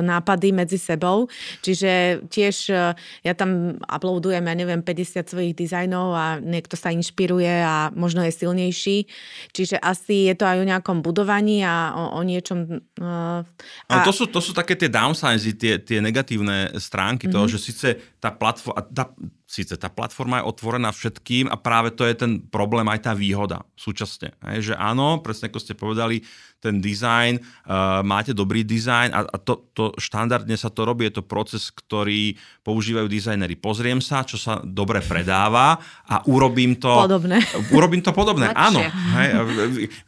[0.00, 1.28] nápady medzi sebou.
[1.60, 7.52] Čiže tiež e, ja tam uploadujem, ja neviem, 50 svojich dizajnov a niekto sa inšpiruje
[7.62, 9.06] a možno je silnejší.
[9.52, 12.80] Čiže asi je to aj o nejakom budovaní a o, o niečom...
[12.98, 13.44] A...
[13.86, 17.36] Ale to sú, to sú také tie downsides, tie, tie negatívne stránky mm-hmm.
[17.38, 18.82] toho, že síce tá platforma...
[18.90, 19.12] Tá,
[19.54, 23.62] síce tá platforma je otvorená všetkým a práve to je ten problém, aj tá výhoda
[23.78, 24.34] súčasne.
[24.42, 26.26] Hej, že áno, presne ako ste povedali,
[26.64, 31.20] ten dizajn, uh, máte dobrý dizajn a, a to, to štandardne sa to robí, je
[31.20, 33.60] to proces, ktorý používajú dizajneri.
[33.60, 35.76] Pozriem sa, čo sa dobre predáva
[36.08, 36.88] a urobím to...
[36.88, 37.44] Podobné.
[37.76, 38.80] Urobím to podobné, áno.
[38.80, 39.28] Hej,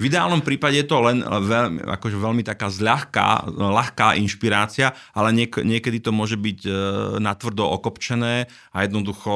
[0.00, 5.60] v ideálnom prípade je to len veľmi, akože veľmi taká zľahká, ľahká inšpirácia, ale niek-
[5.60, 6.72] niekedy to môže byť uh,
[7.20, 9.35] natvrdo okopčené a jednoducho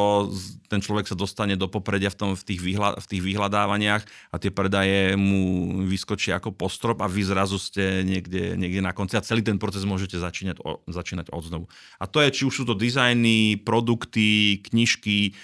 [0.71, 4.37] ten človek sa dostane do popredia v, tom, v, tých, vyhľa, v tých vyhľadávaniach a
[4.39, 9.25] tie predaje mu vyskočí ako postrop a vy zrazu ste niekde, niekde na konci a
[9.25, 11.67] celý ten proces môžete začínať, o, začínať od.
[11.99, 15.35] A to je, či už sú to dizajny, produkty, knižky,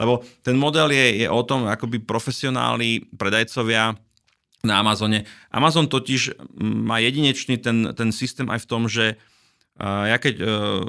[0.00, 4.00] lebo ten model je, je o tom, akoby profesionálni predajcovia
[4.64, 5.28] na Amazone.
[5.52, 9.20] Amazon totiž má jedinečný ten, ten systém aj v tom, že
[9.80, 10.84] ja keď uh,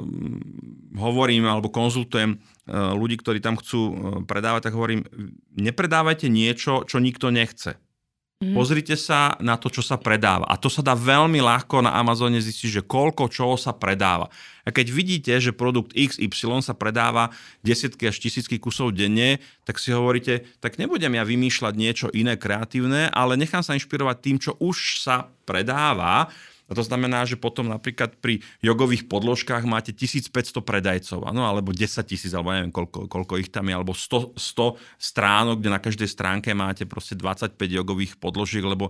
[1.00, 3.94] hovorím alebo konzultujem uh, ľudí, ktorí tam chcú uh,
[4.28, 5.08] predávať, tak hovorím,
[5.56, 7.80] nepredávajte niečo, čo nikto nechce.
[8.42, 8.58] Mm.
[8.58, 10.50] Pozrite sa na to, čo sa predáva.
[10.50, 14.34] A to sa dá veľmi ľahko na Amazone zistiť, že koľko čoho sa predáva.
[14.66, 17.30] A keď vidíte, že produkt XY sa predáva
[17.62, 23.14] desiatky až tisícky kusov denne, tak si hovoríte, tak nebudem ja vymýšľať niečo iné kreatívne,
[23.14, 26.26] ale nechám sa inšpirovať tým, čo už sa predáva
[26.72, 32.00] a to znamená, že potom napríklad pri jogových podložkách máte 1500 predajcov, ano, alebo 10
[32.08, 36.08] tisíc, alebo neviem, koľko, koľko ich tam je, alebo 100, 100 stránok, kde na každej
[36.08, 38.88] stránke máte proste 25 jogových podložiek, lebo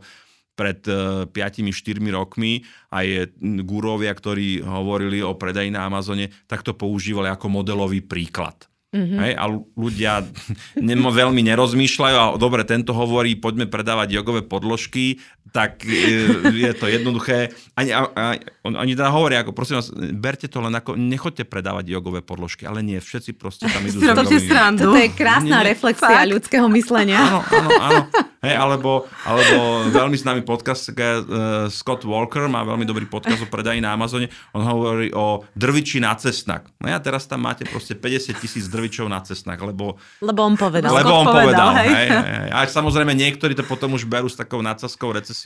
[0.55, 2.63] pred 5-4 e, rokmi
[2.95, 3.35] aj
[3.67, 8.71] gúrovia, ktorí hovorili o predaji na Amazone, tak to používali ako modelový príklad.
[8.93, 9.19] Mm-hmm.
[9.25, 10.13] Hej, a ľudia
[10.93, 15.17] nemo, veľmi nerozmýšľajú a dobre, tento hovorí, poďme predávať jogové podložky,
[15.53, 17.53] tak e, je to jednoduché.
[17.77, 22.25] Ani, ani, ani teda hovoria, ako prosím vás, berte to len ako, nechoďte predávať jogové
[22.25, 24.81] podložky, ale nie, všetci proste tam idú s jogovými.
[24.81, 26.33] To je krásna nie, reflexia fakt.
[26.33, 27.21] ľudského myslenia.
[27.21, 28.01] Áno, áno, áno.
[28.43, 33.79] Hej, alebo, alebo veľmi známy podcast, uh, Scott Walker má veľmi dobrý podcast o predaji
[33.79, 34.35] na Amazone.
[34.51, 36.67] On hovorí o drviči na cestnak.
[36.83, 39.95] No a teraz tam máte proste 50 tisíc drvičov na cestnak, lebo...
[40.19, 40.91] Lebo on povedal.
[40.91, 41.95] Lebo on povedal, povedal hej.
[41.95, 42.49] Hej, hej.
[42.51, 45.42] A samozrejme niektorí to potom už berú s takou nadsaskou recesiou,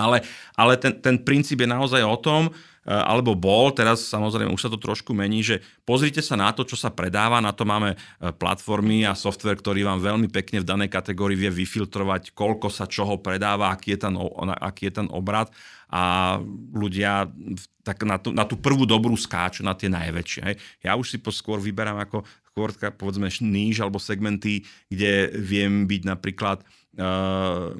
[0.00, 0.24] ale,
[0.56, 2.50] ale ten, ten princíp je naozaj o tom,
[2.84, 6.68] Eh, alebo bol, teraz samozrejme už sa to trošku mení, že pozrite sa na to,
[6.68, 10.68] čo sa predáva, na to máme eh, platformy a software, ktorý vám veľmi pekne v
[10.68, 14.14] danej kategórii vie vyfiltrovať, koľko sa čoho predáva, aký je ten,
[14.60, 15.48] aký je ten obrad
[15.88, 16.36] a
[16.76, 17.32] ľudia
[17.80, 20.44] tak na, tú, na tú prvú dobrú skáču, na tie najväčšie.
[20.84, 22.20] Ja už si skôr vyberám ako
[22.52, 24.62] skôr povedzme níž alebo segmenty,
[24.92, 27.74] kde viem byť napríklad uh,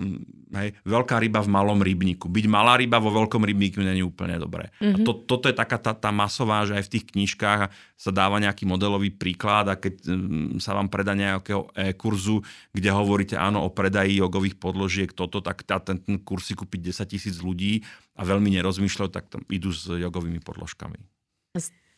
[0.55, 2.31] hej, veľká ryba v malom rybníku.
[2.31, 4.71] Byť malá ryba vo veľkom rybníku není úplne dobré.
[4.79, 4.95] Mm-hmm.
[4.95, 5.07] A mhm.
[5.07, 7.61] to, toto je taká tá, tá masová, že aj v tých knižkách
[7.95, 13.37] sa dáva nejaký modelový príklad a keď um, sa vám predá nejakého e-kurzu, kde hovoríte
[13.38, 17.37] áno o predaji jogových podložiek, toto, tak tá, ten, ten kurz si kúpiť 10 tisíc
[17.43, 17.83] ľudí
[18.14, 20.99] a veľmi nerozmýšľajú, tak tam idú s jogovými podložkami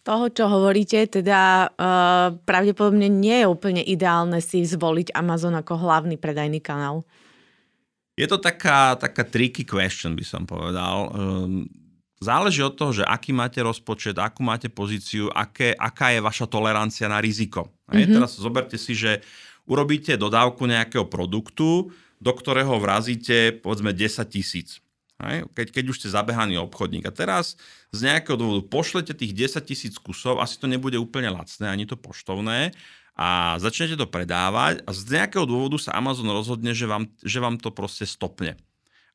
[0.06, 6.14] toho, čo hovoríte, teda uh, pravdepodobne nie je úplne ideálne si zvoliť Amazon ako hlavný
[6.14, 7.02] predajný kanál.
[8.16, 11.12] Je to taká, taká tricky question, by som povedal.
[11.12, 11.68] Um,
[12.16, 17.06] záleží od toho, že aký máte rozpočet, akú máte pozíciu, aké, aká je vaša tolerancia
[17.12, 17.68] na riziko.
[17.92, 18.16] Mm-hmm.
[18.16, 19.20] teraz zoberte si, že
[19.68, 24.80] urobíte dodávku nejakého produktu, do ktorého vrazíte povedzme 10 tisíc.
[25.16, 27.08] Keď, keď už ste zabehaný obchodník.
[27.08, 27.56] A teraz
[27.88, 31.96] z nejakého dôvodu pošlete tých 10 tisíc kusov, asi to nebude úplne lacné, ani to
[31.96, 32.76] poštovné,
[33.16, 37.56] a začnete to predávať a z nejakého dôvodu sa Amazon rozhodne, že vám, že vám
[37.56, 38.60] to proste stopne.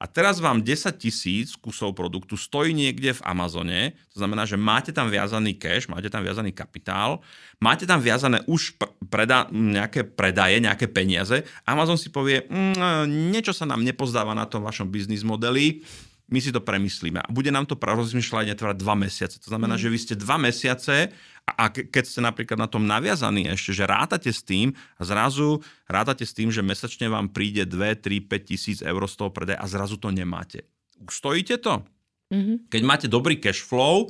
[0.02, 4.90] A teraz vám 10 tisíc kusov produktu stojí niekde v Amazone, to znamená, že máte
[4.90, 7.22] tam viazaný cash, máte tam viazaný kapitál,
[7.62, 8.82] máte tam viazané už
[9.14, 11.46] preda- nejaké predaje, nejaké peniaze.
[11.70, 15.86] Amazon si povie, mm, niečo sa nám nepozdáva na tom vašom biznis modeli,
[16.32, 17.20] my si to premyslíme.
[17.20, 19.36] A bude nám to rozmýšľať netrvať dva mesiace.
[19.44, 19.82] To znamená, mm.
[19.84, 21.12] že vy ste dva mesiace
[21.44, 25.60] a keď ste napríklad na tom naviazaní ešte, že rátate s tým a zrazu
[25.92, 29.60] rátate s tým, že mesačne vám príde 2, 3, 5 tisíc eur z toho predaj
[29.60, 30.64] a zrazu to nemáte.
[31.04, 31.84] Stojíte to?
[32.32, 32.72] Mm-hmm.
[32.72, 34.08] Keď máte dobrý cash flow,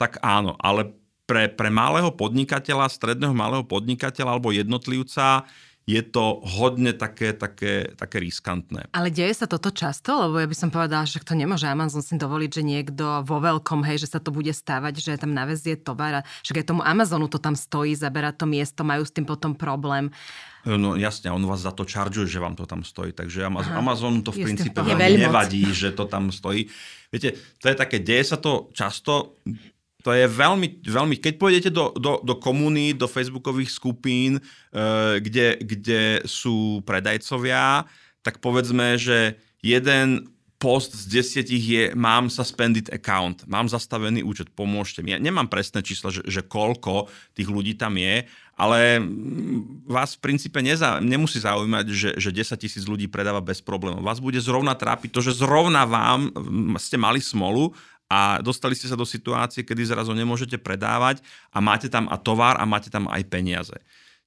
[0.00, 0.96] tak áno, ale
[1.28, 5.44] pre, pre malého podnikateľa, stredného malého podnikateľa alebo jednotlivca
[5.90, 8.86] je to hodne také, také, také riskantné.
[8.94, 10.14] Ale deje sa toto často?
[10.14, 13.82] Lebo ja by som povedala, že to nemôže Amazon si dovoliť, že niekto vo veľkom,
[13.82, 17.26] hej, že sa to bude stávať, že tam navezie tovar a že aj tomu Amazonu
[17.26, 20.14] to tam stojí, zabera to miesto, majú s tým potom problém.
[20.62, 23.16] No jasne, on vás za to čaržuje, že vám to tam stojí.
[23.16, 26.68] Takže Amazon, Amazon to v princípe veľmi nevadí, že to tam stojí.
[27.08, 29.40] Viete, to je také, deje sa to často,
[30.00, 34.42] to je veľmi, veľmi keď pôjdete do, do, do komuní, do facebookových skupín, e,
[35.20, 37.84] kde, kde sú predajcovia,
[38.24, 40.28] tak povedzme, že jeden
[40.60, 45.16] post z desiatich je mám suspended account, mám zastavený účet, pomôžte mi.
[45.16, 48.28] Ja nemám presné čísla, že, že koľko tých ľudí tam je,
[48.60, 49.00] ale
[49.88, 54.04] vás v princípe neza, nemusí zaujímať, že, že 10 tisíc ľudí predáva bez problémov.
[54.04, 56.28] Vás bude zrovna trápiť to, že zrovna vám
[56.76, 57.72] ste mali smolu
[58.10, 61.22] a dostali ste sa do situácie, kedy zrazu nemôžete predávať
[61.54, 63.78] a máte tam a tovar a máte tam aj peniaze.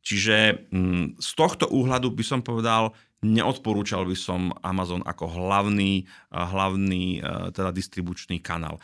[0.04, 0.68] Čiže
[1.20, 7.72] z tohto úhľadu by som povedal, neodporúčal by som Amazon ako hlavný, hlavný e, teda
[7.72, 8.84] distribučný kanál.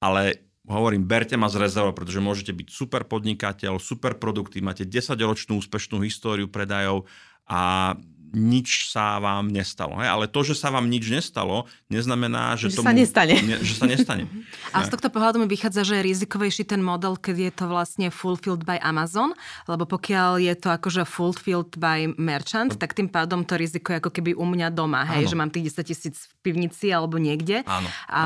[0.00, 5.60] Ale hovorím, berte ma z rezervou, pretože môžete byť super podnikateľ, super produkty, máte 10-ročnú
[5.60, 7.04] úspešnú históriu predajov
[7.46, 7.94] a
[8.34, 9.98] nič sa vám nestalo.
[10.02, 10.08] Hej?
[10.10, 13.34] Ale to, že sa vám nič nestalo, neznamená, že, že tomu, sa nestane.
[13.42, 14.24] Ne, že sa nestane.
[14.74, 18.06] A z tohto pohľadu mi vychádza, že je rizikovejší ten model, keď je to vlastne
[18.10, 19.32] fulfilled by Amazon,
[19.70, 24.10] lebo pokiaľ je to akože fulfilled by merchant, tak tým pádom to riziko je ako
[24.10, 25.30] keby u mňa doma, hej, áno.
[25.30, 27.62] že mám tých 10 tisíc v pivnici alebo niekde.
[27.64, 27.88] Áno.
[28.10, 28.20] A,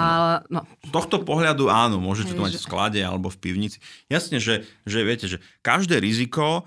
[0.49, 0.61] áno.
[0.61, 0.61] No.
[0.87, 2.59] Z tohto pohľadu áno, môžete hej, to mať že...
[2.59, 3.79] v sklade alebo v pivnici.
[4.11, 6.67] Jasne, že, že viete, že každé riziko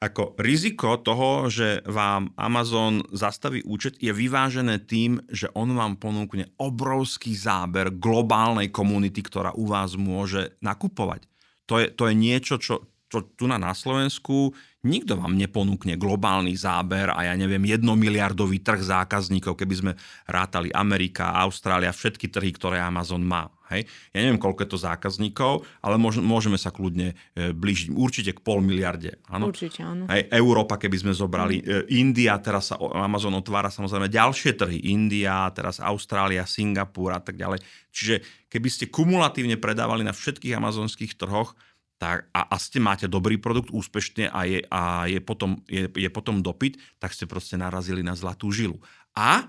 [0.00, 6.48] ako riziko toho, že vám Amazon zastaví účet, je vyvážené tým, že on vám ponúkne
[6.56, 11.28] obrovský záber globálnej komunity, ktorá u vás môže nakupovať.
[11.68, 17.12] To je, to je niečo, čo, čo tu na, Slovensku nikto vám neponúkne globálny záber
[17.12, 19.92] a ja neviem, jednomiliardový trh zákazníkov, keby sme
[20.24, 23.48] rátali Amerika, Austrália, všetky trhy, ktoré Amazon má.
[23.70, 23.86] Hej.
[24.10, 28.58] Ja neviem, koľko je to zákazníkov, ale môžeme sa kľudne e, blížiť určite k pol
[28.58, 29.22] miliarde.
[29.30, 29.46] Áno?
[29.46, 30.10] Určite, áno.
[30.10, 31.62] Hej, Európa, keby sme zobrali.
[31.62, 31.86] Mm.
[31.86, 34.90] India, teraz sa Amazon otvára samozrejme ďalšie trhy.
[34.90, 37.62] India, teraz Austrália, Singapur a tak ďalej.
[37.94, 38.14] Čiže
[38.50, 41.54] keby ste kumulatívne predávali na všetkých amazonských trhoch,
[42.00, 46.08] tak, a, a ste máte dobrý produkt úspešne a, je, a je, potom, je, je
[46.08, 48.80] potom dopyt, tak ste proste narazili na zlatú žilu.
[49.12, 49.44] A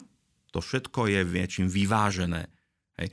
[0.52, 2.52] to všetko je niečím vyvážené.
[3.00, 3.08] Hej.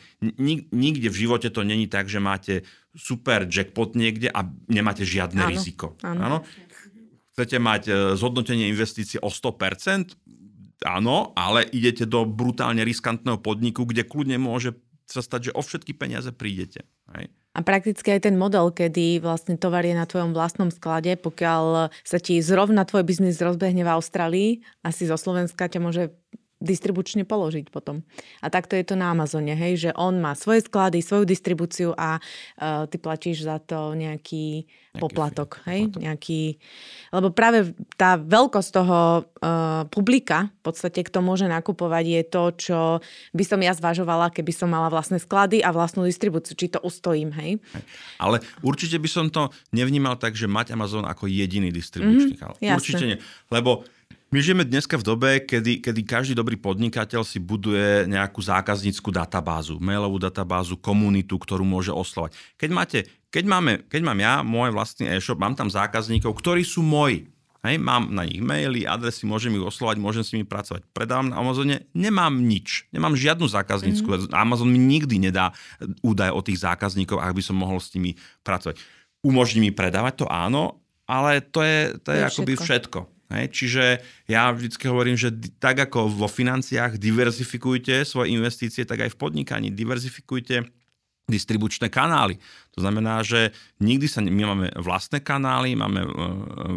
[0.75, 2.67] Nikde v živote to není tak, že máte
[2.99, 5.95] super jackpot niekde a nemáte žiadne áno, riziko.
[6.03, 6.19] Áno.
[6.19, 6.39] áno.
[7.39, 10.19] Chcete mať e, zhodnotenie investície o 100%?
[10.83, 14.75] Áno, ale idete do brutálne riskantného podniku, kde kľudne môže
[15.07, 16.85] sa stať, že o všetky peniaze prídete.
[17.15, 17.31] Hej.
[17.59, 22.19] A prakticky aj ten model, kedy vlastne tovar je na tvojom vlastnom sklade, pokiaľ sa
[22.23, 24.51] ti zrovna tvoj biznis rozbehne v Austrálii,
[24.87, 26.15] asi zo Slovenska ťa môže
[26.59, 28.03] distribučne položiť potom.
[28.43, 32.19] A takto je to na Amazone, hej, že on má svoje sklady, svoju distribúciu a
[32.19, 34.67] uh, ty platíš za to nejaký,
[34.99, 36.03] nejaký poplatok, hej, poplatok.
[36.03, 36.43] nejaký,
[37.15, 37.59] lebo práve
[37.95, 42.79] tá veľkosť toho uh, publika, v podstate kto môže nakupovať, je to, čo
[43.33, 47.31] by som ja zvažovala, keby som mala vlastné sklady a vlastnú distribúciu, či to ustojím,
[47.39, 47.63] hej.
[48.19, 53.05] Ale určite by som to nevnímal tak, že mať Amazon ako jediný distribučný mm, Určite
[53.07, 53.19] nie,
[53.55, 53.87] lebo
[54.29, 59.81] my žijeme dneska v dobe, kedy, kedy každý dobrý podnikateľ si buduje nejakú zákazníckú databázu,
[59.81, 62.37] mailovú databázu, komunitu, ktorú môže oslovať.
[62.61, 62.99] Keď, máte,
[63.33, 67.33] keď, máme, keď mám ja môj vlastný e-shop, mám tam zákazníkov, ktorí sú moji.
[67.67, 70.87] Hej, mám na nich maily, adresy, môžem ich oslovať, môžem s nimi pracovať.
[70.95, 72.87] Predávam na Amazone, nemám nič.
[72.95, 74.07] Nemám žiadnu zákaznícku.
[74.07, 74.31] Mm.
[74.31, 75.51] Amazon mi nikdy nedá
[76.07, 78.15] údaj o tých zákazníkov, ak by som mohol s nimi
[78.47, 78.79] pracovať.
[79.27, 80.79] Umožní mi predávať to áno,
[81.11, 82.63] ale to je, to je, to je akoby všetko.
[82.63, 83.18] všetko.
[83.29, 83.85] Hej, čiže
[84.25, 85.29] ja vždycky hovorím, že
[85.61, 90.65] tak ako vo financiách diverzifikujte svoje investície, tak aj v podnikaní diverzifikujte
[91.29, 92.41] distribučné kanály.
[92.73, 93.53] To znamená, že
[93.85, 94.25] nikdy sa...
[94.25, 96.11] My máme vlastné kanály, máme e,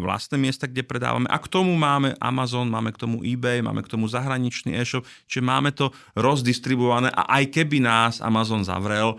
[0.04, 3.88] vlastné miesta, kde predávame a k tomu máme Amazon, máme k tomu eBay, máme k
[3.88, 9.16] tomu zahraničný e-shop, čiže máme to rozdistribuované a aj keby nás Amazon zavrel,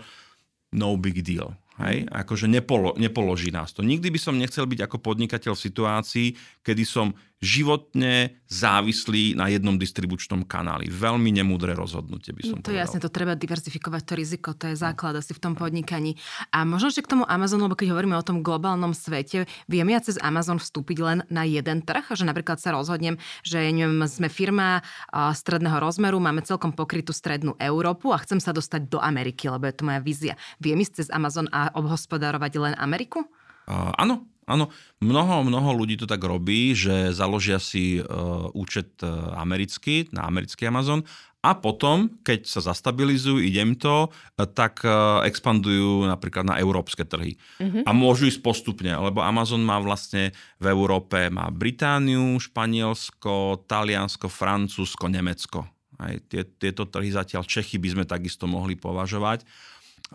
[0.70, 1.50] no big deal.
[1.82, 2.06] Hej?
[2.06, 3.82] Akože nepolo, nepoloží nás to.
[3.82, 6.28] Nikdy by som nechcel byť ako podnikateľ v situácii,
[6.62, 7.10] kedy som
[7.44, 10.88] životne závislí na jednom distribučnom kanáli.
[10.88, 14.76] Veľmi nemúdre rozhodnutie by som To je jasne, to treba diverzifikovať, to riziko, to je
[14.80, 16.16] základ asi v tom podnikaní.
[16.54, 20.00] A možno, že k tomu Amazonu, lebo keď hovoríme o tom globálnom svete, viem ja
[20.00, 24.80] cez Amazon vstúpiť len na jeden trh, že napríklad sa rozhodnem, že neviem, sme firma
[25.12, 29.76] stredného rozmeru, máme celkom pokrytú strednú Európu a chcem sa dostať do Ameriky, lebo je
[29.76, 30.34] to moja vízia.
[30.62, 33.26] Viem ísť cez Amazon a obhospodárovať len Ameriku?
[33.64, 34.68] Uh, áno, Áno,
[35.00, 40.68] mnoho, mnoho ľudí to tak robí, že založia si uh, účet uh, americký, na americký
[40.68, 41.00] Amazon
[41.44, 47.36] a potom, keď sa zastabilizujú, idem to, uh, tak uh, expandujú napríklad na európske trhy.
[47.60, 47.84] Mm-hmm.
[47.84, 55.08] A môžu ísť postupne, lebo Amazon má vlastne v Európe má Britániu, Španielsko, Taliansko, Francúzsko,
[55.08, 55.68] Nemecko.
[55.96, 59.46] Aj tie, tieto trhy zatiaľ Čechy by sme takisto mohli považovať.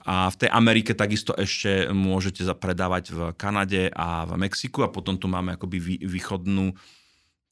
[0.06, 5.20] A v tej Amerike takisto ešte môžete predávať v Kanade a v Mexiku a potom
[5.20, 6.72] tu máme akoby východnú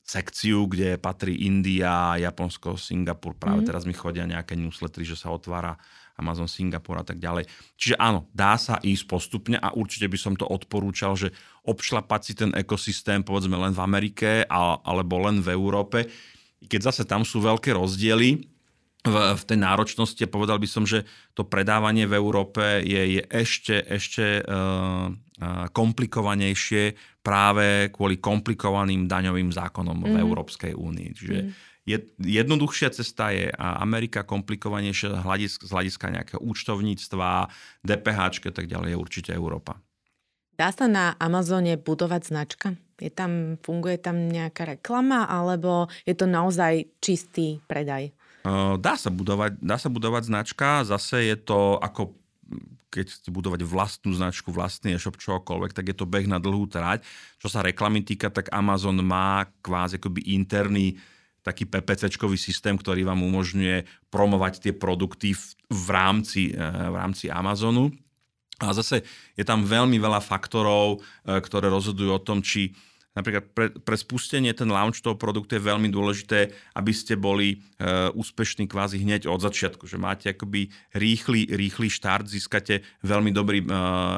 [0.07, 3.35] sekciu, kde patrí India, Japonsko, Singapur.
[3.35, 3.67] Práve mm.
[3.67, 5.75] teraz mi chodia nejaké newslettery, že sa otvára
[6.15, 7.45] Amazon Singapur a tak ďalej.
[7.75, 11.35] Čiže áno, dá sa ísť postupne a určite by som to odporúčal, že
[11.67, 16.07] obšlapať si ten ekosystém povedzme len v Amerike a, alebo len v Európe.
[16.63, 18.56] Keď zase tam sú veľké rozdiely,
[19.07, 23.23] v, v tej náročnosti a povedal by som, že to predávanie v Európe je, je
[23.31, 25.09] ešte, ešte uh,
[25.71, 30.05] komplikovanejšie práve kvôli komplikovaným daňovým zákonom mm.
[30.07, 30.23] v mhm.
[30.23, 31.09] Európskej únii.
[31.15, 31.49] Čiže mm.
[31.87, 37.51] je, jednoduchšia cesta je Amerika, komplikovanejšia z hľadiska nejakého účtovníctva,
[37.83, 39.79] DPH a tak ďalej je určite Európa.
[40.57, 42.67] Dá sa na Amazone budovať značka?
[42.97, 48.16] Je tam, funguje tam nejaká reklama alebo je to naozaj čistý predaj?
[48.77, 52.15] Dá sa budovať, dá sa budovať značka, zase je to ako
[52.87, 57.03] keď chcete budovať vlastnú značku, vlastný e-shop, čokoľvek, tak je to beh na dlhú trať.
[57.37, 60.95] Čo sa reklamy týka, tak Amazon má kvázi akoby interný
[61.43, 67.31] taký PPC-čkový systém, ktorý vám umožňuje promovať tie produkty v, v, rámci, e, v rámci
[67.31, 67.91] Amazonu.
[68.59, 69.05] A zase
[69.37, 72.75] je tam veľmi veľa faktorov, e, ktoré rozhodujú o tom, či
[73.17, 78.13] Napríklad pre, pre spustenie ten launch toho produktu je veľmi dôležité, aby ste boli e,
[78.13, 83.67] úspešní kvázi hneď od začiatku, že máte akoby rýchly, rýchly štart, získate veľmi dobrý e,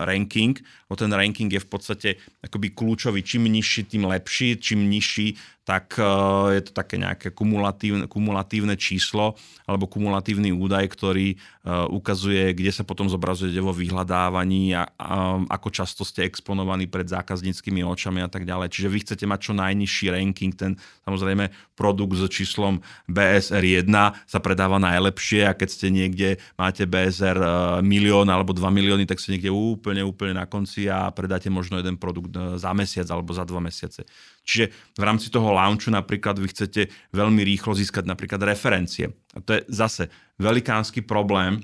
[0.03, 0.59] ranking,
[0.91, 2.09] o ten ranking je v podstate
[2.43, 5.39] akoby kľúčový, čím nižší, tým lepší, čím nižší,
[5.69, 9.37] tak eh, je to také nejaké kumulatívne, kumulatívne číslo
[9.69, 15.69] alebo kumulatívny údaj, ktorý eh, ukazuje, kde sa potom zobrazujete vo vyhľadávaní a, a ako
[15.69, 18.73] často ste exponovaní pred zákazníckými očami a tak ďalej.
[18.73, 20.73] Čiže vy chcete mať čo najnižší ranking, ten
[21.05, 23.93] samozrejme produkt s číslom BSR 1
[24.25, 27.49] sa predáva najlepšie a keď ste niekde, máte BSR eh,
[27.85, 32.01] milión alebo 2 milióny, tak ste niekde úplne, úplne na konci a predáte možno jeden
[32.01, 34.09] produkt za mesiac alebo za dva mesiace.
[34.45, 34.65] Čiže
[34.97, 36.81] v rámci toho launchu napríklad vy chcete
[37.13, 39.13] veľmi rýchlo získať napríklad referencie.
[39.35, 40.09] A to je zase
[40.41, 41.61] velikánsky problém.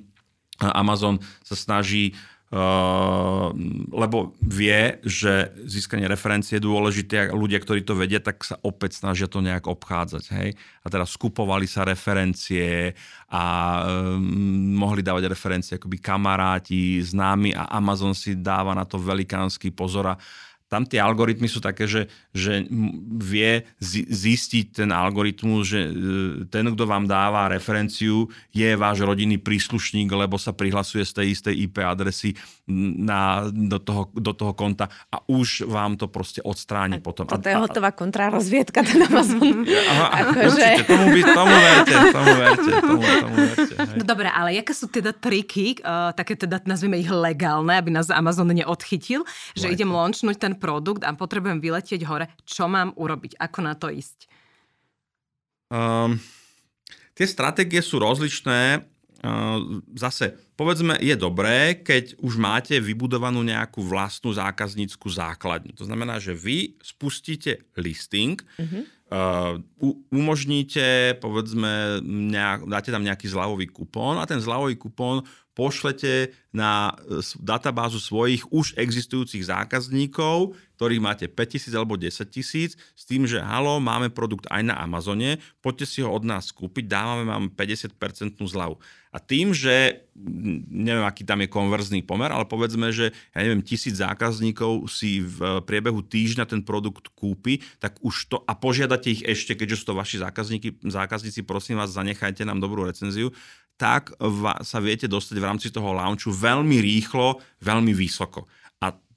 [0.61, 2.15] Amazon sa snaží
[2.55, 3.49] Uh,
[3.89, 9.01] lebo vie, že získanie referencie je dôležité a ľudia, ktorí to vedia, tak sa opäť
[9.01, 10.23] snažia to nejak obchádzať.
[10.29, 10.53] Hej?
[10.85, 12.93] A teraz skupovali sa referencie
[13.33, 13.43] a
[13.81, 14.21] um,
[14.77, 20.19] mohli dávať referencie akoby kamaráti, známi a Amazon si dáva na to velikánsky pozor a
[20.65, 22.65] tam tie algoritmy sú také, že, že
[23.21, 23.61] vie
[24.09, 25.91] zistiť ten algoritmus, že e,
[26.49, 31.55] ten, kto vám dáva referenciu, je váš rodinný príslušník, lebo sa prihlasuje z tej istej
[31.69, 32.33] IP adresy
[32.69, 37.29] na, do, toho, do toho konta a už vám to proste odstráni a potom.
[37.29, 39.61] Toto je hotová kontrarozviedka, ten Amazon.
[39.93, 40.49] Aha, akože...
[40.49, 43.73] určite, tomu, by, tomu verte, tomu verte, tomu, tomu verte.
[44.01, 48.09] No dobré, ale jaké sú teda triky, uh, také teda nazvime ich legálne, aby nás
[48.09, 49.21] Amazon neodchytil,
[49.53, 49.75] že Lajte.
[49.77, 54.25] idem launchnúť ten produkt a potrebujem vyletieť hore, čo mám urobiť, ako na to ísť?
[55.69, 56.17] Um,
[57.13, 58.89] tie stratégie sú rozličné.
[59.95, 65.73] Zase, povedzme, je dobré, keď už máte vybudovanú nejakú vlastnú zákaznícku základňu.
[65.77, 68.83] To znamená, že vy spustíte listing, uh-huh.
[69.09, 69.55] uh,
[70.13, 76.91] umožníte, povedzme, nejak, dáte tam nejaký zľavový kupón a ten zľavový kupón pošlete na
[77.39, 83.79] databázu svojich už existujúcich zákazníkov, ktorých máte 5000 alebo 10 tisíc, s tým, že halo,
[83.79, 87.95] máme produkt aj na Amazone, poďte si ho od nás kúpiť, dávame vám 50%
[88.43, 88.75] zľavu.
[89.15, 90.03] A tým, že
[90.67, 95.63] neviem, aký tam je konverzný pomer, ale povedzme, že ja neviem, tisíc zákazníkov si v
[95.63, 99.95] priebehu týždňa ten produkt kúpi, tak už to, a požiadate ich ešte, keďže sú to
[99.95, 103.31] vaši zákazníky, zákazníci, prosím vás, zanechajte nám dobrú recenziu,
[103.79, 104.11] tak
[104.63, 108.47] sa viete dostať v rámci toho launchu veľmi rýchlo, veľmi vysoko.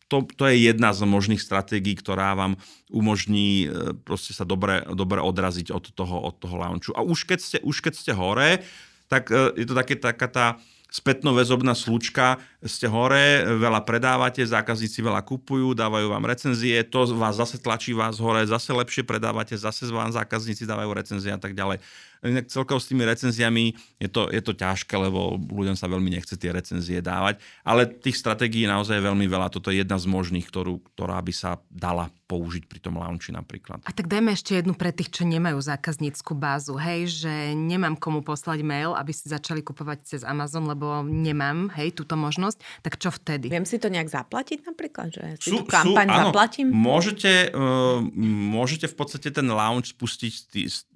[0.09, 2.57] To, to je jedna z možných stratégií, ktorá vám
[2.89, 6.97] umožní e, proste sa dobre, dobre odraziť od toho, od toho launchu.
[6.97, 8.65] A už keď ste, už keď ste hore,
[9.13, 10.47] tak e, je to také, taká tá
[10.89, 17.61] spätnoväzobná slučka, ste hore, veľa predávate, zákazníci veľa kupujú, dávajú vám recenzie, to vás zase
[17.61, 21.85] tlačí vás hore, zase lepšie predávate, zase vám zákazníci dávajú recenzie a tak ďalej.
[22.25, 26.35] Inak celkovo s tými recenziami je to, je to ťažké, lebo ľuďom sa veľmi nechce
[26.35, 29.55] tie recenzie dávať, ale tých stratégií je naozaj veľmi veľa.
[29.55, 33.81] Toto je jedna z možných, ktorú, ktorá by sa dala použiť pri tom launchi napríklad.
[33.89, 38.21] A tak dajme ešte jednu pre tých, čo nemajú zákaznícku bázu, hej, že nemám komu
[38.21, 43.09] poslať mail, aby si začali kupovať cez Amazon, lebo nemám, hej, túto možnosť, tak čo
[43.09, 43.49] vtedy?
[43.49, 46.67] Viem si to nejak zaplatiť napríklad, že si sú, tú kampaň sú, áno, zaplatím?
[46.69, 48.05] Môžete, uh,
[48.53, 50.33] môžete v podstate ten launch spustiť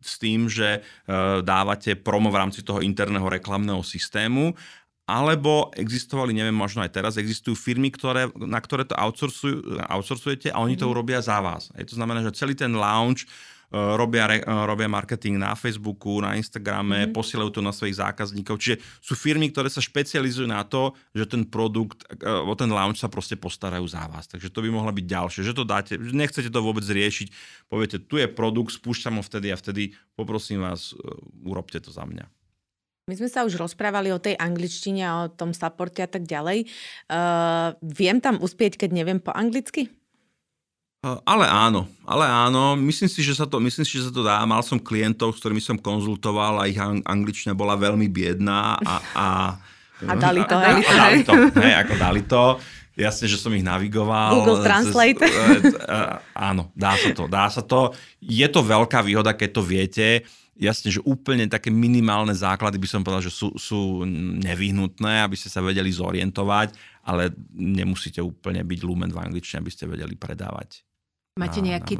[0.05, 1.12] s tým, že uh,
[1.43, 4.55] dávate promo v rámci toho interného reklamného systému,
[5.03, 10.79] alebo existovali, neviem, možno aj teraz, existujú firmy, ktoré, na ktoré to outsourcujete a oni
[10.79, 10.93] to mhm.
[10.95, 11.69] urobia za vás.
[11.75, 13.27] Je to znamená, že celý ten launch
[13.73, 17.17] robia, uh, robia marketing na Facebooku, na Instagrame, mm-hmm.
[17.17, 18.61] posielajú to na svojich zákazníkov.
[18.61, 23.01] Čiže sú firmy, ktoré sa špecializujú na to, že ten produkt, uh, o ten launch
[23.01, 24.29] sa proste postarajú za vás.
[24.29, 25.41] Takže to by mohlo byť ďalšie.
[25.49, 27.33] Že to dáte, že nechcete to vôbec riešiť.
[27.73, 30.93] Poviete, tu je produkt, spúšťam ho vtedy a vtedy poprosím vás,
[31.41, 32.29] urobte to za mňa.
[33.11, 36.71] My sme sa už rozprávali o tej angličtine a o tom supporte a tak ďalej.
[37.11, 39.91] Uh, viem tam uspieť, keď neviem po anglicky?
[41.03, 42.79] Ale áno, ale áno.
[42.79, 44.39] Myslím si, že sa to, myslím si, že sa to dá.
[44.47, 48.95] Mal som klientov, s ktorými som konzultoval a ich angličtina bola veľmi biedná a...
[49.19, 49.27] A,
[50.07, 50.79] a dali to, a, hej?
[50.87, 52.43] A, a dali to, hej, ako dali to.
[52.95, 54.47] Jasne, že som ich navigoval.
[54.47, 55.27] Google Translate.
[55.27, 55.75] Cez,
[56.39, 57.91] áno, dá sa to, dá sa to.
[58.23, 60.09] Je to veľká výhoda, keď to viete
[60.55, 64.07] jasne, že úplne také minimálne základy by som povedal, že sú, sú
[64.39, 69.91] nevyhnutné, aby ste sa vedeli zorientovať, ale nemusíte úplne byť lumen v angličtine, aby ste
[69.91, 70.87] vedeli predávať.
[71.39, 71.99] Máte nejaký...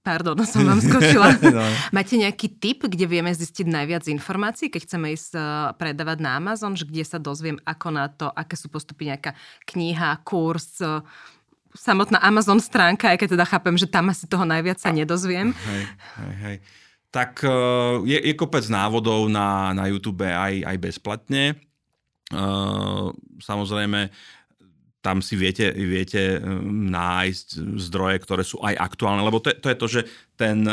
[0.00, 1.36] Pardon, som vám skočila.
[1.44, 1.64] no.
[1.92, 5.44] Máte nejaký tip, kde vieme zistiť najviac informácií, keď chceme ísť eh,
[5.76, 9.36] predávať na Amazon, že kde sa dozviem, ako na to, aké sú postupy, nejaká
[9.68, 11.04] kniha, kurz, eh,
[11.76, 15.54] samotná Amazon stránka, aj keď teda chápem, že tam asi toho najviac sa nedozviem.
[15.54, 15.82] Hej,
[16.18, 16.58] hej, hej
[17.10, 17.50] tak e,
[18.06, 21.44] je, je kopec návodov na, na YouTube aj, aj bezplatne.
[21.50, 21.54] E,
[23.42, 24.14] samozrejme,
[25.00, 26.38] tam si viete, viete e,
[26.92, 30.00] nájsť zdroje, ktoré sú aj aktuálne, lebo to je to, je to že
[30.36, 30.64] ten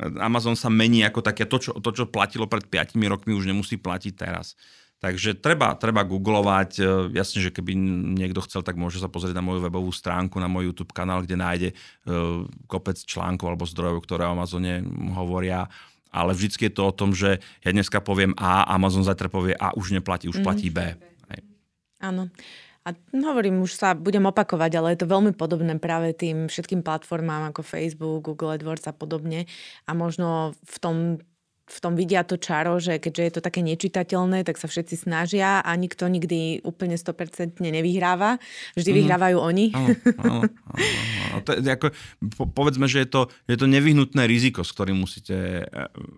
[0.00, 3.76] Amazon sa mení ako také, to čo, to, čo platilo pred 5 rokmi, už nemusí
[3.76, 4.56] platiť teraz.
[5.00, 6.70] Takže treba, treba googlovať.
[6.78, 6.82] E,
[7.16, 7.72] jasne, že keby
[8.16, 11.36] niekto chcel, tak môže sa pozrieť na moju webovú stránku, na môj YouTube kanál, kde
[11.40, 11.68] nájde
[12.68, 14.84] kopec článkov alebo zdrojov, ktoré o Amazone
[15.16, 15.66] hovoria.
[16.10, 19.72] Ale vždycky je to o tom, že ja dneska poviem A, Amazon zajtra povie A,
[19.72, 20.46] už neplatí, už mm-hmm.
[20.46, 21.10] platí B.
[22.00, 22.32] Áno.
[22.80, 27.52] A hovorím, už sa budem opakovať, ale je to veľmi podobné práve tým všetkým platformám
[27.52, 29.44] ako Facebook, Google AdWords a podobne.
[29.84, 30.96] A možno v tom
[31.70, 35.62] v tom vidia to čaro, že keďže je to také nečitateľné, tak sa všetci snažia
[35.62, 38.42] a nikto nikdy úplne 100% nevyhráva.
[38.74, 38.98] Vždy mm.
[38.98, 39.66] vyhrávajú oni.
[39.70, 40.40] Áno, áno,
[41.30, 41.86] áno, To je, ako,
[42.34, 45.64] po, povedzme, že je to, je to nevyhnutné riziko, s ktorým musíte e,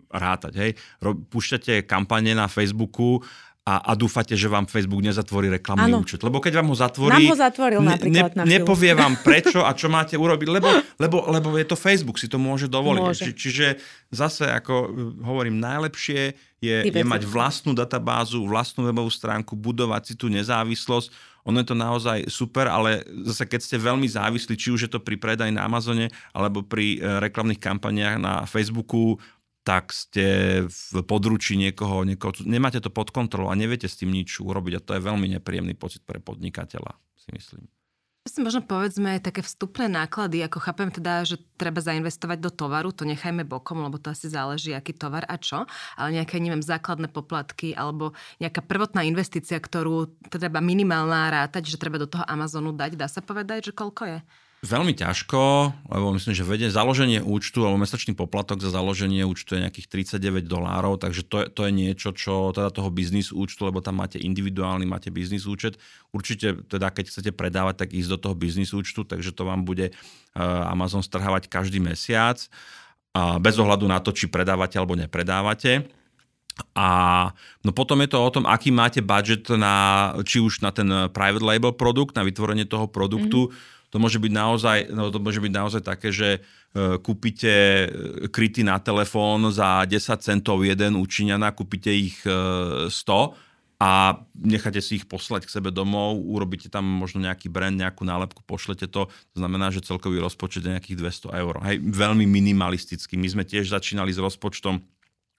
[0.09, 0.53] rátať.
[0.57, 0.71] Hej?
[1.05, 3.21] Púšťate kampane na Facebooku
[3.63, 6.03] a, a dúfate, že vám Facebook nezatvorí reklamný ano.
[6.03, 6.19] účet.
[6.27, 7.15] Lebo keď vám ho zatvorí...
[7.15, 10.67] Nám ho zatvoril ne, napríklad ne, na Nepovie vám prečo a čo máte urobiť, lebo,
[10.99, 13.03] lebo, lebo je to Facebook, si to môže dovoliť.
[13.07, 13.23] Môže.
[13.23, 13.67] Či, čiže
[14.11, 14.89] zase, ako e,
[15.23, 21.31] hovorím, najlepšie je, je mať vlastnú databázu, vlastnú webovú stránku, budovať si tú nezávislosť.
[21.47, 25.03] Ono je to naozaj super, ale zase keď ste veľmi závislí, či už je to
[25.03, 29.23] pri predaji na Amazone alebo pri e, reklamných kampaniách na Facebooku,
[29.63, 30.27] tak ste
[30.67, 34.85] v područí niekoho, niekoho, nemáte to pod kontrolou a neviete s tým nič urobiť a
[34.85, 37.71] to je veľmi nepríjemný pocit pre podnikateľa, si myslím.
[38.23, 43.03] Si možno povedzme také vstupné náklady, ako chápem teda, že treba zainvestovať do tovaru, to
[43.03, 45.67] nechajme bokom, lebo to asi záleží, aký tovar a čo,
[45.99, 51.99] ale nejaké, neviem, základné poplatky alebo nejaká prvotná investícia, ktorú treba minimálna rátať, že treba
[51.99, 54.19] do toho Amazonu dať, dá sa povedať, že koľko je?
[54.63, 59.67] Veľmi ťažko, lebo myslím, že vedie založenie účtu alebo mesačný poplatok za založenie účtu je
[59.67, 63.83] nejakých 39 dolárov, takže to je, to je niečo, čo teda toho biznis účtu, lebo
[63.83, 65.83] tam máte individuálny, máte biznis účet.
[66.15, 69.91] Určite teda, keď chcete predávať, tak ísť do toho biznis účtu, takže to vám bude
[69.91, 72.39] uh, Amazon strhávať každý mesiac,
[73.43, 75.91] bez ohľadu na to, či predávate alebo nepredávate.
[76.79, 76.89] A
[77.67, 81.43] no potom je to o tom, aký máte budget na, či už na ten private
[81.43, 85.53] label produkt, na vytvorenie toho produktu, mm-hmm to môže byť naozaj, no to môže byť
[85.53, 87.87] naozaj také, že e, kúpite e,
[88.33, 91.05] kryty na telefón za 10 centov jeden u
[91.53, 93.29] kúpite ich 100 e,
[93.83, 98.41] a necháte si ich poslať k sebe domov, urobíte tam možno nejaký brand, nejakú nálepku,
[98.49, 101.55] pošlete to, to znamená, že celkový rozpočet je nejakých 200 eur.
[101.67, 103.21] Hej, veľmi minimalistický.
[103.21, 104.81] My sme tiež začínali s rozpočtom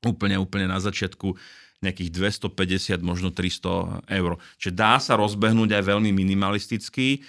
[0.05, 1.33] úplne, úplne na začiatku
[1.81, 2.11] nejakých
[2.51, 4.37] 250, možno 300 eur.
[4.59, 7.23] Čiže dá sa rozbehnúť aj veľmi minimalisticky,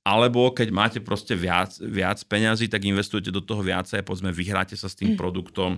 [0.00, 4.74] alebo keď máte proste viac, viac peňazí, tak investujete do toho viacej a povedzme vyhráte
[4.74, 5.20] sa s tým mm.
[5.20, 5.76] produktom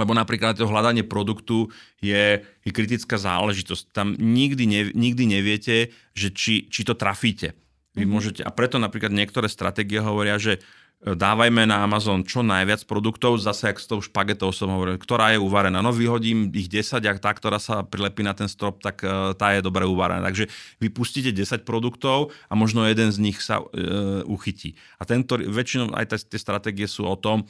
[0.00, 1.68] lebo napríklad to hľadanie produktu
[2.00, 3.92] je, je kritická záležitosť.
[3.92, 7.52] Tam nikdy, ne, nikdy neviete, že či, či to trafíte.
[7.92, 8.08] Vy mm-hmm.
[8.08, 10.62] môžete, a preto napríklad niektoré stratégie hovoria, že
[11.00, 15.40] dávajme na Amazon čo najviac produktov, zase ak s tou špagetou som hovoril, ktorá je
[15.40, 15.80] uvarená.
[15.80, 19.56] No vyhodím ich 10 a tá, ktorá sa prilepí na ten strop, tak e, tá
[19.56, 20.20] je dobre uvarená.
[20.28, 24.76] Takže vypustíte 10 produktov a možno jeden z nich sa e, uchytí.
[25.00, 27.48] A tento, väčšinou aj tie stratégie sú o tom,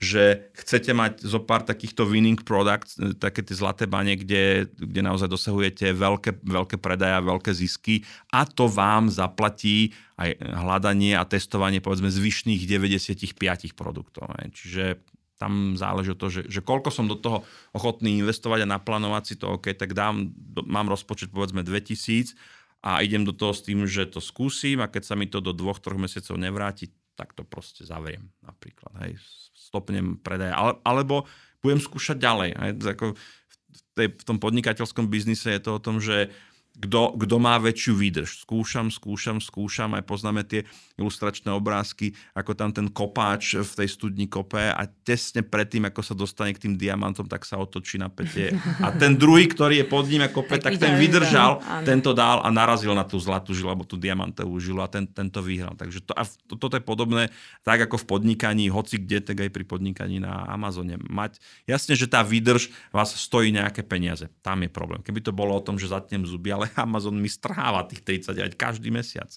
[0.00, 5.00] že chcete mať zo pár takýchto winning products, e, také tie zlaté bane, kde, kde
[5.04, 11.84] naozaj dosahujete veľké, veľké a veľké zisky a to vám zaplatí aj hľadanie a testovanie
[11.84, 14.30] povedzme zvyšných 95 produktov.
[14.52, 15.00] Čiže
[15.40, 19.34] tam záleží o to, že, že koľko som do toho ochotný investovať a naplánovať si
[19.40, 20.28] to, OK, tak dám,
[20.68, 22.36] mám rozpočet povedzme 2000
[22.84, 25.56] a idem do toho s tým, že to skúsim a keď sa mi to do
[25.56, 28.96] dvoch, troch mesiacov nevráti, tak to proste zavriem napríklad.
[29.04, 29.20] Hej.
[29.52, 30.56] Stopnem predaj.
[30.56, 31.28] Ale, alebo
[31.60, 32.50] budem skúšať ďalej.
[32.56, 32.70] Hej.
[32.96, 37.60] Ako v, tej, v tom podnikateľskom biznise je to o tom, že kto, kto má
[37.60, 38.46] väčšiu výdrž.
[38.46, 40.64] Skúšam, skúšam, skúšam, aj poznáme tie
[40.96, 46.14] ilustračné obrázky, ako tam ten kopáč v tej studni kope a tesne predtým, ako sa
[46.16, 48.56] dostane k tým diamantom, tak sa otočí na petie.
[48.80, 51.84] A ten druhý, ktorý je pod ním a kope, tak, tak ten vydržal, áno.
[51.84, 55.40] tento dál a narazil na tú zlatú žilu, alebo tú diamantovú žilu a ten, tento
[55.44, 55.76] vyhral.
[55.76, 57.28] Takže to, a to, toto je podobné,
[57.60, 60.96] tak ako v podnikaní, hoci kde, tak aj pri podnikaní na Amazone.
[60.96, 64.28] Mať, jasne, že tá výdrž vás stojí nejaké peniaze.
[64.40, 65.04] Tam je problém.
[65.04, 68.92] Keby to bolo o tom, že zatnem zuby, ale Amazon mi strháva tých 39 každý
[68.92, 69.32] mesiac.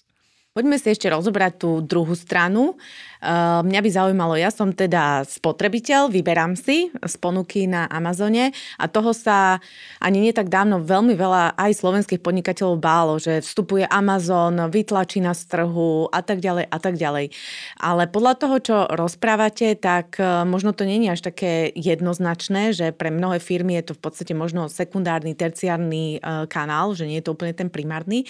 [0.54, 2.78] Poďme si ešte rozobrať tú druhú stranu.
[3.18, 8.86] Ehm, mňa by zaujímalo, ja som teda spotrebiteľ, vyberám si z ponuky na Amazone a
[8.86, 9.58] toho sa
[9.98, 15.34] ani nie tak dávno veľmi veľa aj slovenských podnikateľov bálo, že vstupuje Amazon, vytlačí na
[15.34, 17.34] trhu a tak ďalej a tak ďalej.
[17.82, 22.94] Ale podľa toho, čo rozprávate, tak e, možno to nie je až také jednoznačné, že
[22.94, 27.26] pre mnohé firmy je to v podstate možno sekundárny, terciárny e, kanál, že nie je
[27.26, 28.22] to úplne ten primárny.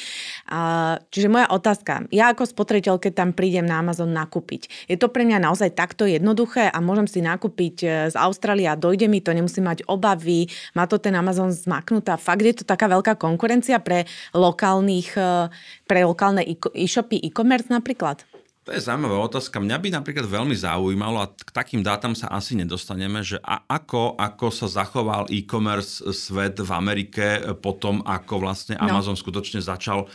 [1.13, 5.27] Čiže moja otázka, ja ako spotrebiteľ, keď tam prídem na Amazon nakúpiť, je to pre
[5.27, 9.35] mňa naozaj takto jednoduché a môžem si nakúpiť e, z Austrálie a dojde mi to,
[9.35, 10.47] nemusím mať obavy,
[10.79, 12.15] má to ten Amazon zmaknutá.
[12.15, 15.51] Fakt je to taká veľká konkurencia pre lokálnych, e,
[15.91, 16.47] pre lokálne
[16.79, 18.23] e-shopy, e-commerce napríklad?
[18.65, 19.61] To je zaujímavá otázka.
[19.61, 24.17] Mňa by napríklad veľmi zaujímalo, a k takým dátam sa asi nedostaneme, že a ako,
[24.17, 28.89] ako sa zachoval e-commerce svet v Amerike e, potom, ako vlastne no.
[28.89, 29.21] Amazon no.
[29.21, 30.09] skutočne začal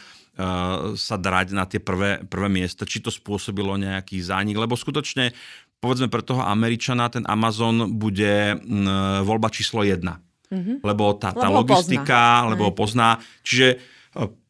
[0.96, 5.36] sa drať na tie prvé, prvé miesta, či to spôsobilo nejaký zánik, lebo skutočne,
[5.84, 8.56] povedzme pre toho Američana, ten Amazon bude
[9.28, 10.24] voľba číslo jedna.
[10.48, 10.82] Mm-hmm.
[10.82, 12.50] Lebo tá, tá lebo logistika, pozná.
[12.56, 13.10] lebo ho pozná.
[13.44, 13.99] Čiže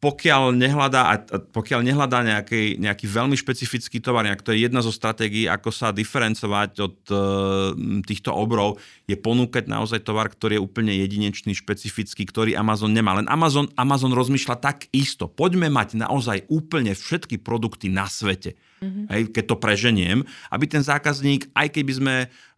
[0.00, 5.44] pokiaľ nehľadá, pokiaľ nehľadá nejaký, nejaký veľmi špecifický tovar, nejak to je jedna zo stratégií,
[5.44, 7.18] ako sa diferencovať od uh,
[8.00, 13.20] týchto obrov, je ponúkať naozaj tovar, ktorý je úplne jedinečný, špecifický, ktorý Amazon nemá.
[13.20, 15.28] Len Amazon, Amazon rozmýšľa tak isto.
[15.28, 18.56] Poďme mať naozaj úplne všetky produkty na svete.
[18.80, 19.04] Mm-hmm.
[19.12, 22.14] Hej, keď to preženiem, aby ten zákazník, aj keby sme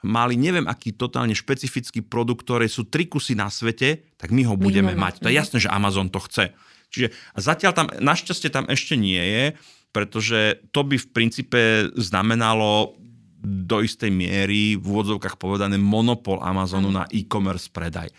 [0.07, 4.55] mali neviem aký totálne špecifický produkt, ktoré sú tri kusy na svete, tak my ho
[4.55, 5.19] budeme mať.
[5.19, 6.55] To je jasné, že Amazon to chce.
[6.93, 7.09] Čiže
[7.41, 9.45] zatiaľ tam, našťastie tam ešte nie je,
[9.93, 11.61] pretože to by v princípe
[11.97, 12.97] znamenalo
[13.43, 18.13] do istej miery v úvodzovkách povedané monopol Amazonu na e-commerce predaj.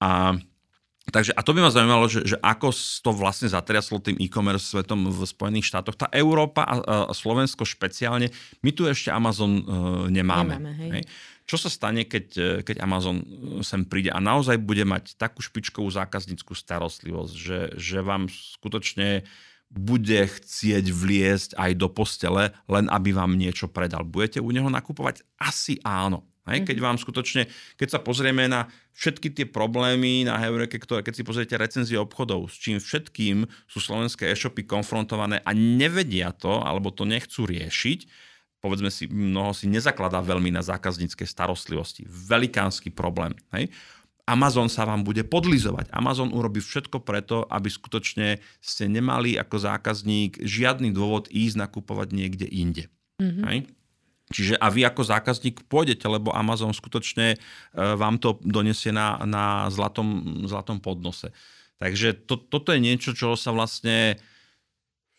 [0.00, 0.38] A
[1.04, 2.72] Takže, a to by ma zaujímalo, že, že ako
[3.04, 6.00] to vlastne zatriaslo tým e-commerce svetom v Spojených štátoch.
[6.00, 8.32] Tá Európa a, a Slovensko špeciálne,
[8.64, 9.64] my tu ešte Amazon uh,
[10.08, 10.56] nemáme.
[10.56, 10.90] nemáme hej.
[10.96, 11.02] Hej.
[11.44, 13.26] Čo sa stane, keď, e, keď Amazon e,
[13.60, 19.28] sem príde a naozaj bude mať takú špičkovú zákazníckú starostlivosť, že, že vám skutočne
[19.68, 24.06] bude chcieť vliesť aj do postele, len aby vám niečo predal.
[24.06, 25.26] Budete u neho nakupovať?
[25.36, 26.24] Asi áno.
[26.44, 26.84] Hej, keď mhm.
[26.84, 27.48] vám skutočne,
[27.80, 32.52] keď sa pozrieme na všetky tie problémy na Heureke, ktoré, keď si pozriete recenzie obchodov,
[32.52, 38.32] s čím všetkým sú slovenské e-shopy konfrontované a nevedia to, alebo to nechcú riešiť,
[38.64, 42.08] povedzme si, mnoho si nezakladá veľmi na zákazníckej starostlivosti.
[42.08, 43.36] Velikánsky problém.
[43.52, 43.68] Hej?
[44.24, 45.92] Amazon sa vám bude podlizovať.
[45.92, 52.48] Amazon urobí všetko preto, aby skutočne ste nemali ako zákazník žiadny dôvod ísť nakupovať niekde
[52.48, 52.88] inde.
[53.20, 53.44] Mm-hmm.
[53.52, 53.58] Hej?
[54.32, 57.38] Čiže a vy ako zákazník pôjdete, lebo Amazon skutočne e,
[57.76, 61.28] vám to donesie na, na zlatom, zlatom podnose.
[61.76, 64.16] Takže to, toto je niečo, čo sa vlastne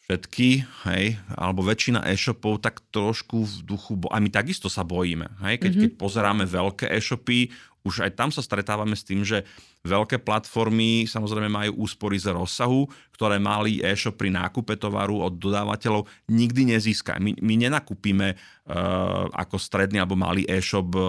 [0.05, 0.49] všetky,
[0.85, 5.57] hej, alebo väčšina e-shopov tak trošku v duchu, bo, a my takisto sa bojíme, hej,
[5.57, 5.83] keď, mm-hmm.
[5.89, 7.49] keď pozeráme veľké e-shopy,
[7.85, 9.45] už aj tam sa stretávame s tým, že
[9.85, 16.09] veľké platformy samozrejme majú úspory z rozsahu, ktoré malý e-shop pri nákupe tovaru od dodávateľov
[16.25, 17.21] nikdy nezíska.
[17.21, 21.05] My, my nenakúpime uh, ako stredný alebo malý e-shop uh,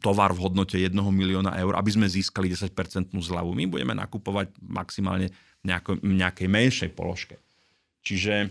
[0.00, 3.52] tovar v hodnote 1 milióna eur, aby sme získali 10% zľavu.
[3.52, 5.28] My budeme nakupovať maximálne
[5.60, 7.36] v nejakej menšej položke.
[8.00, 8.50] Čiže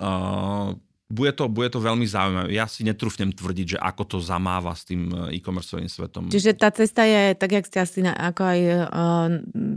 [0.00, 0.72] uh,
[1.10, 2.54] bude to, bude to veľmi zaujímavé.
[2.54, 6.30] Ja si netrúfnem tvrdiť, že ako to zamáva s tým e-commerceovým svetom.
[6.30, 8.60] Čiže tá cesta je, tak jak ste asi na, ako aj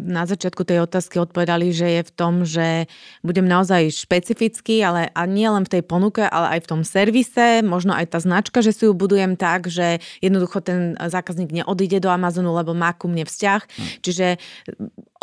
[0.05, 2.85] na začiatku tej otázky odpovedali, že je v tom, že
[3.25, 7.65] budem naozaj špecifický, ale a nie len v tej ponuke, ale aj v tom servise,
[7.65, 12.13] možno aj tá značka, že si ju budujem tak, že jednoducho ten zákazník neodíde do
[12.13, 13.61] Amazonu, lebo má ku mne vzťah.
[13.65, 13.85] Hm.
[14.05, 14.27] Čiže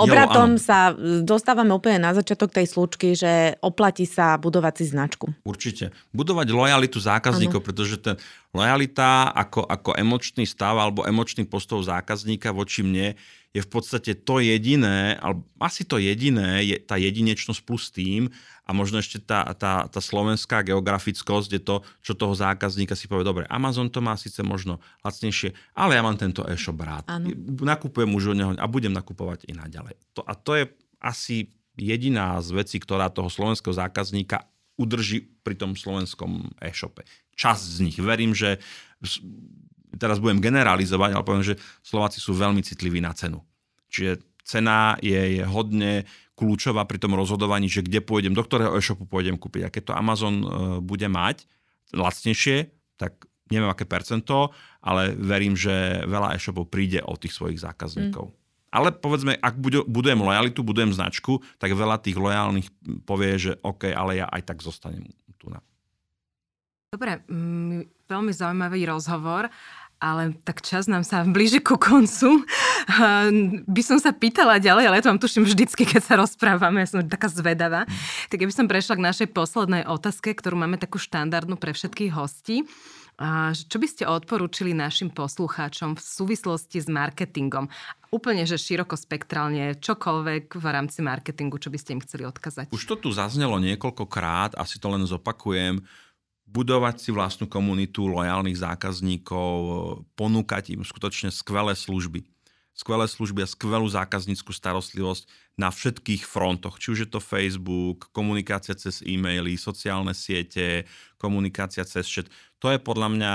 [0.01, 0.92] Obratom jo, sa
[1.22, 5.26] dostávame úplne na začiatok tej slučky, že oplatí sa budovať si značku.
[5.44, 5.92] Určite.
[6.16, 7.66] Budovať lojalitu zákazníkov, ano.
[7.66, 8.16] pretože ten
[8.51, 13.14] lojalita ako, ako emočný stav alebo emočný postoj zákazníka voči mne
[13.51, 18.30] je v podstate to jediné, alebo asi to jediné, je tá jedinečnosť plus tým
[18.62, 23.26] a možno ešte tá, tá, tá slovenská geografickosť je to, čo toho zákazníka si povie,
[23.26, 27.11] dobre, Amazon to má síce možno lacnejšie, ale ja mám tento e-shop rád.
[27.11, 27.34] Ano.
[27.59, 29.98] Nakupujem už od neho a budem nakupovať i naďalej.
[30.14, 30.64] To, a to je
[31.03, 34.46] asi jediná z vecí, ktorá toho slovenského zákazníka
[34.78, 37.03] udrží pri tom slovenskom e-shope.
[37.34, 37.98] Čas z nich.
[37.98, 38.62] Verím, že
[39.97, 43.43] teraz budem generalizovať, ale poviem, že Slováci sú veľmi citliví na cenu.
[43.91, 46.07] Čiže cena je, je hodne
[46.38, 49.68] kľúčová pri tom rozhodovaní, že kde pôjdem, do ktorého e-shopu pôjdem kúpiť.
[49.68, 50.47] A keď to Amazon e,
[50.80, 51.45] bude mať
[51.93, 58.32] lacnejšie, tak neviem aké percento, ale verím, že veľa e-shopov príde od tých svojich zákazníkov.
[58.32, 58.36] Mm.
[58.70, 59.59] Ale povedzme, ak
[59.91, 62.70] budujem lojalitu, budujem značku, tak veľa tých lojálnych
[63.03, 65.11] povie, že OK, ale ja aj tak zostanem
[65.43, 65.59] tu na.
[66.95, 69.51] Dobre, mm, veľmi zaujímavý rozhovor
[70.01, 72.48] ale tak čas nám sa blíži ku koncu.
[73.68, 76.88] By som sa pýtala ďalej, ale ja to vám tuším vždycky, keď sa rozprávame, ja
[76.88, 77.84] som taká zvedavá.
[78.32, 82.64] Tak by som prešla k našej poslednej otázke, ktorú máme takú štandardnú pre všetkých hostí.
[83.53, 87.68] Čo by ste odporúčili našim poslucháčom v súvislosti s marketingom?
[88.09, 92.72] Úplne, že širokospektrálne, čokoľvek v rámci marketingu, čo by ste im chceli odkazať?
[92.72, 95.84] Už to tu zaznelo niekoľkokrát, asi to len zopakujem
[96.51, 99.51] budovať si vlastnú komunitu lojálnych zákazníkov,
[100.18, 102.26] ponúkať im skutočne skvelé služby.
[102.74, 105.28] Skvelé služby a skvelú zákazníckú starostlivosť
[105.61, 106.80] na všetkých frontoch.
[106.80, 110.88] Či už je to Facebook, komunikácia cez e-maily, sociálne siete,
[111.20, 112.26] komunikácia cez chat.
[112.64, 113.34] To je podľa mňa,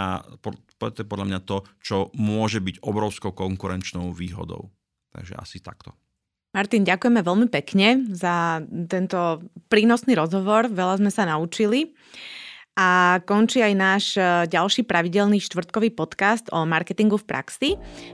[0.81, 4.73] to je podľa mňa to, čo môže byť obrovskou konkurenčnou výhodou.
[5.13, 5.93] Takže asi takto.
[6.55, 10.71] Martin, ďakujeme veľmi pekne za tento prínosný rozhovor.
[10.71, 11.91] Veľa sme sa naučili.
[12.75, 17.69] A končí aj náš e, ďalší pravidelný štvrtkový podcast o marketingu v praxi.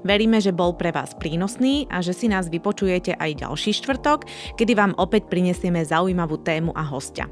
[0.05, 4.29] Veríme, že bol pre vás prínosný a že si nás vypočujete aj ďalší štvrtok,
[4.61, 7.25] kedy vám opäť prinesieme zaujímavú tému a hostia.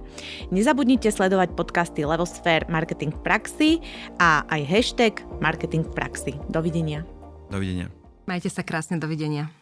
[0.49, 3.69] Nezabudnite sledovať podcasty Levosphere Marketing v praxi
[4.17, 6.33] a aj hashtag Marketing v praxi.
[6.49, 7.05] Dovidenia.
[7.53, 7.93] Dovidenia.
[8.25, 9.53] Majte sa krásne, dovidenia.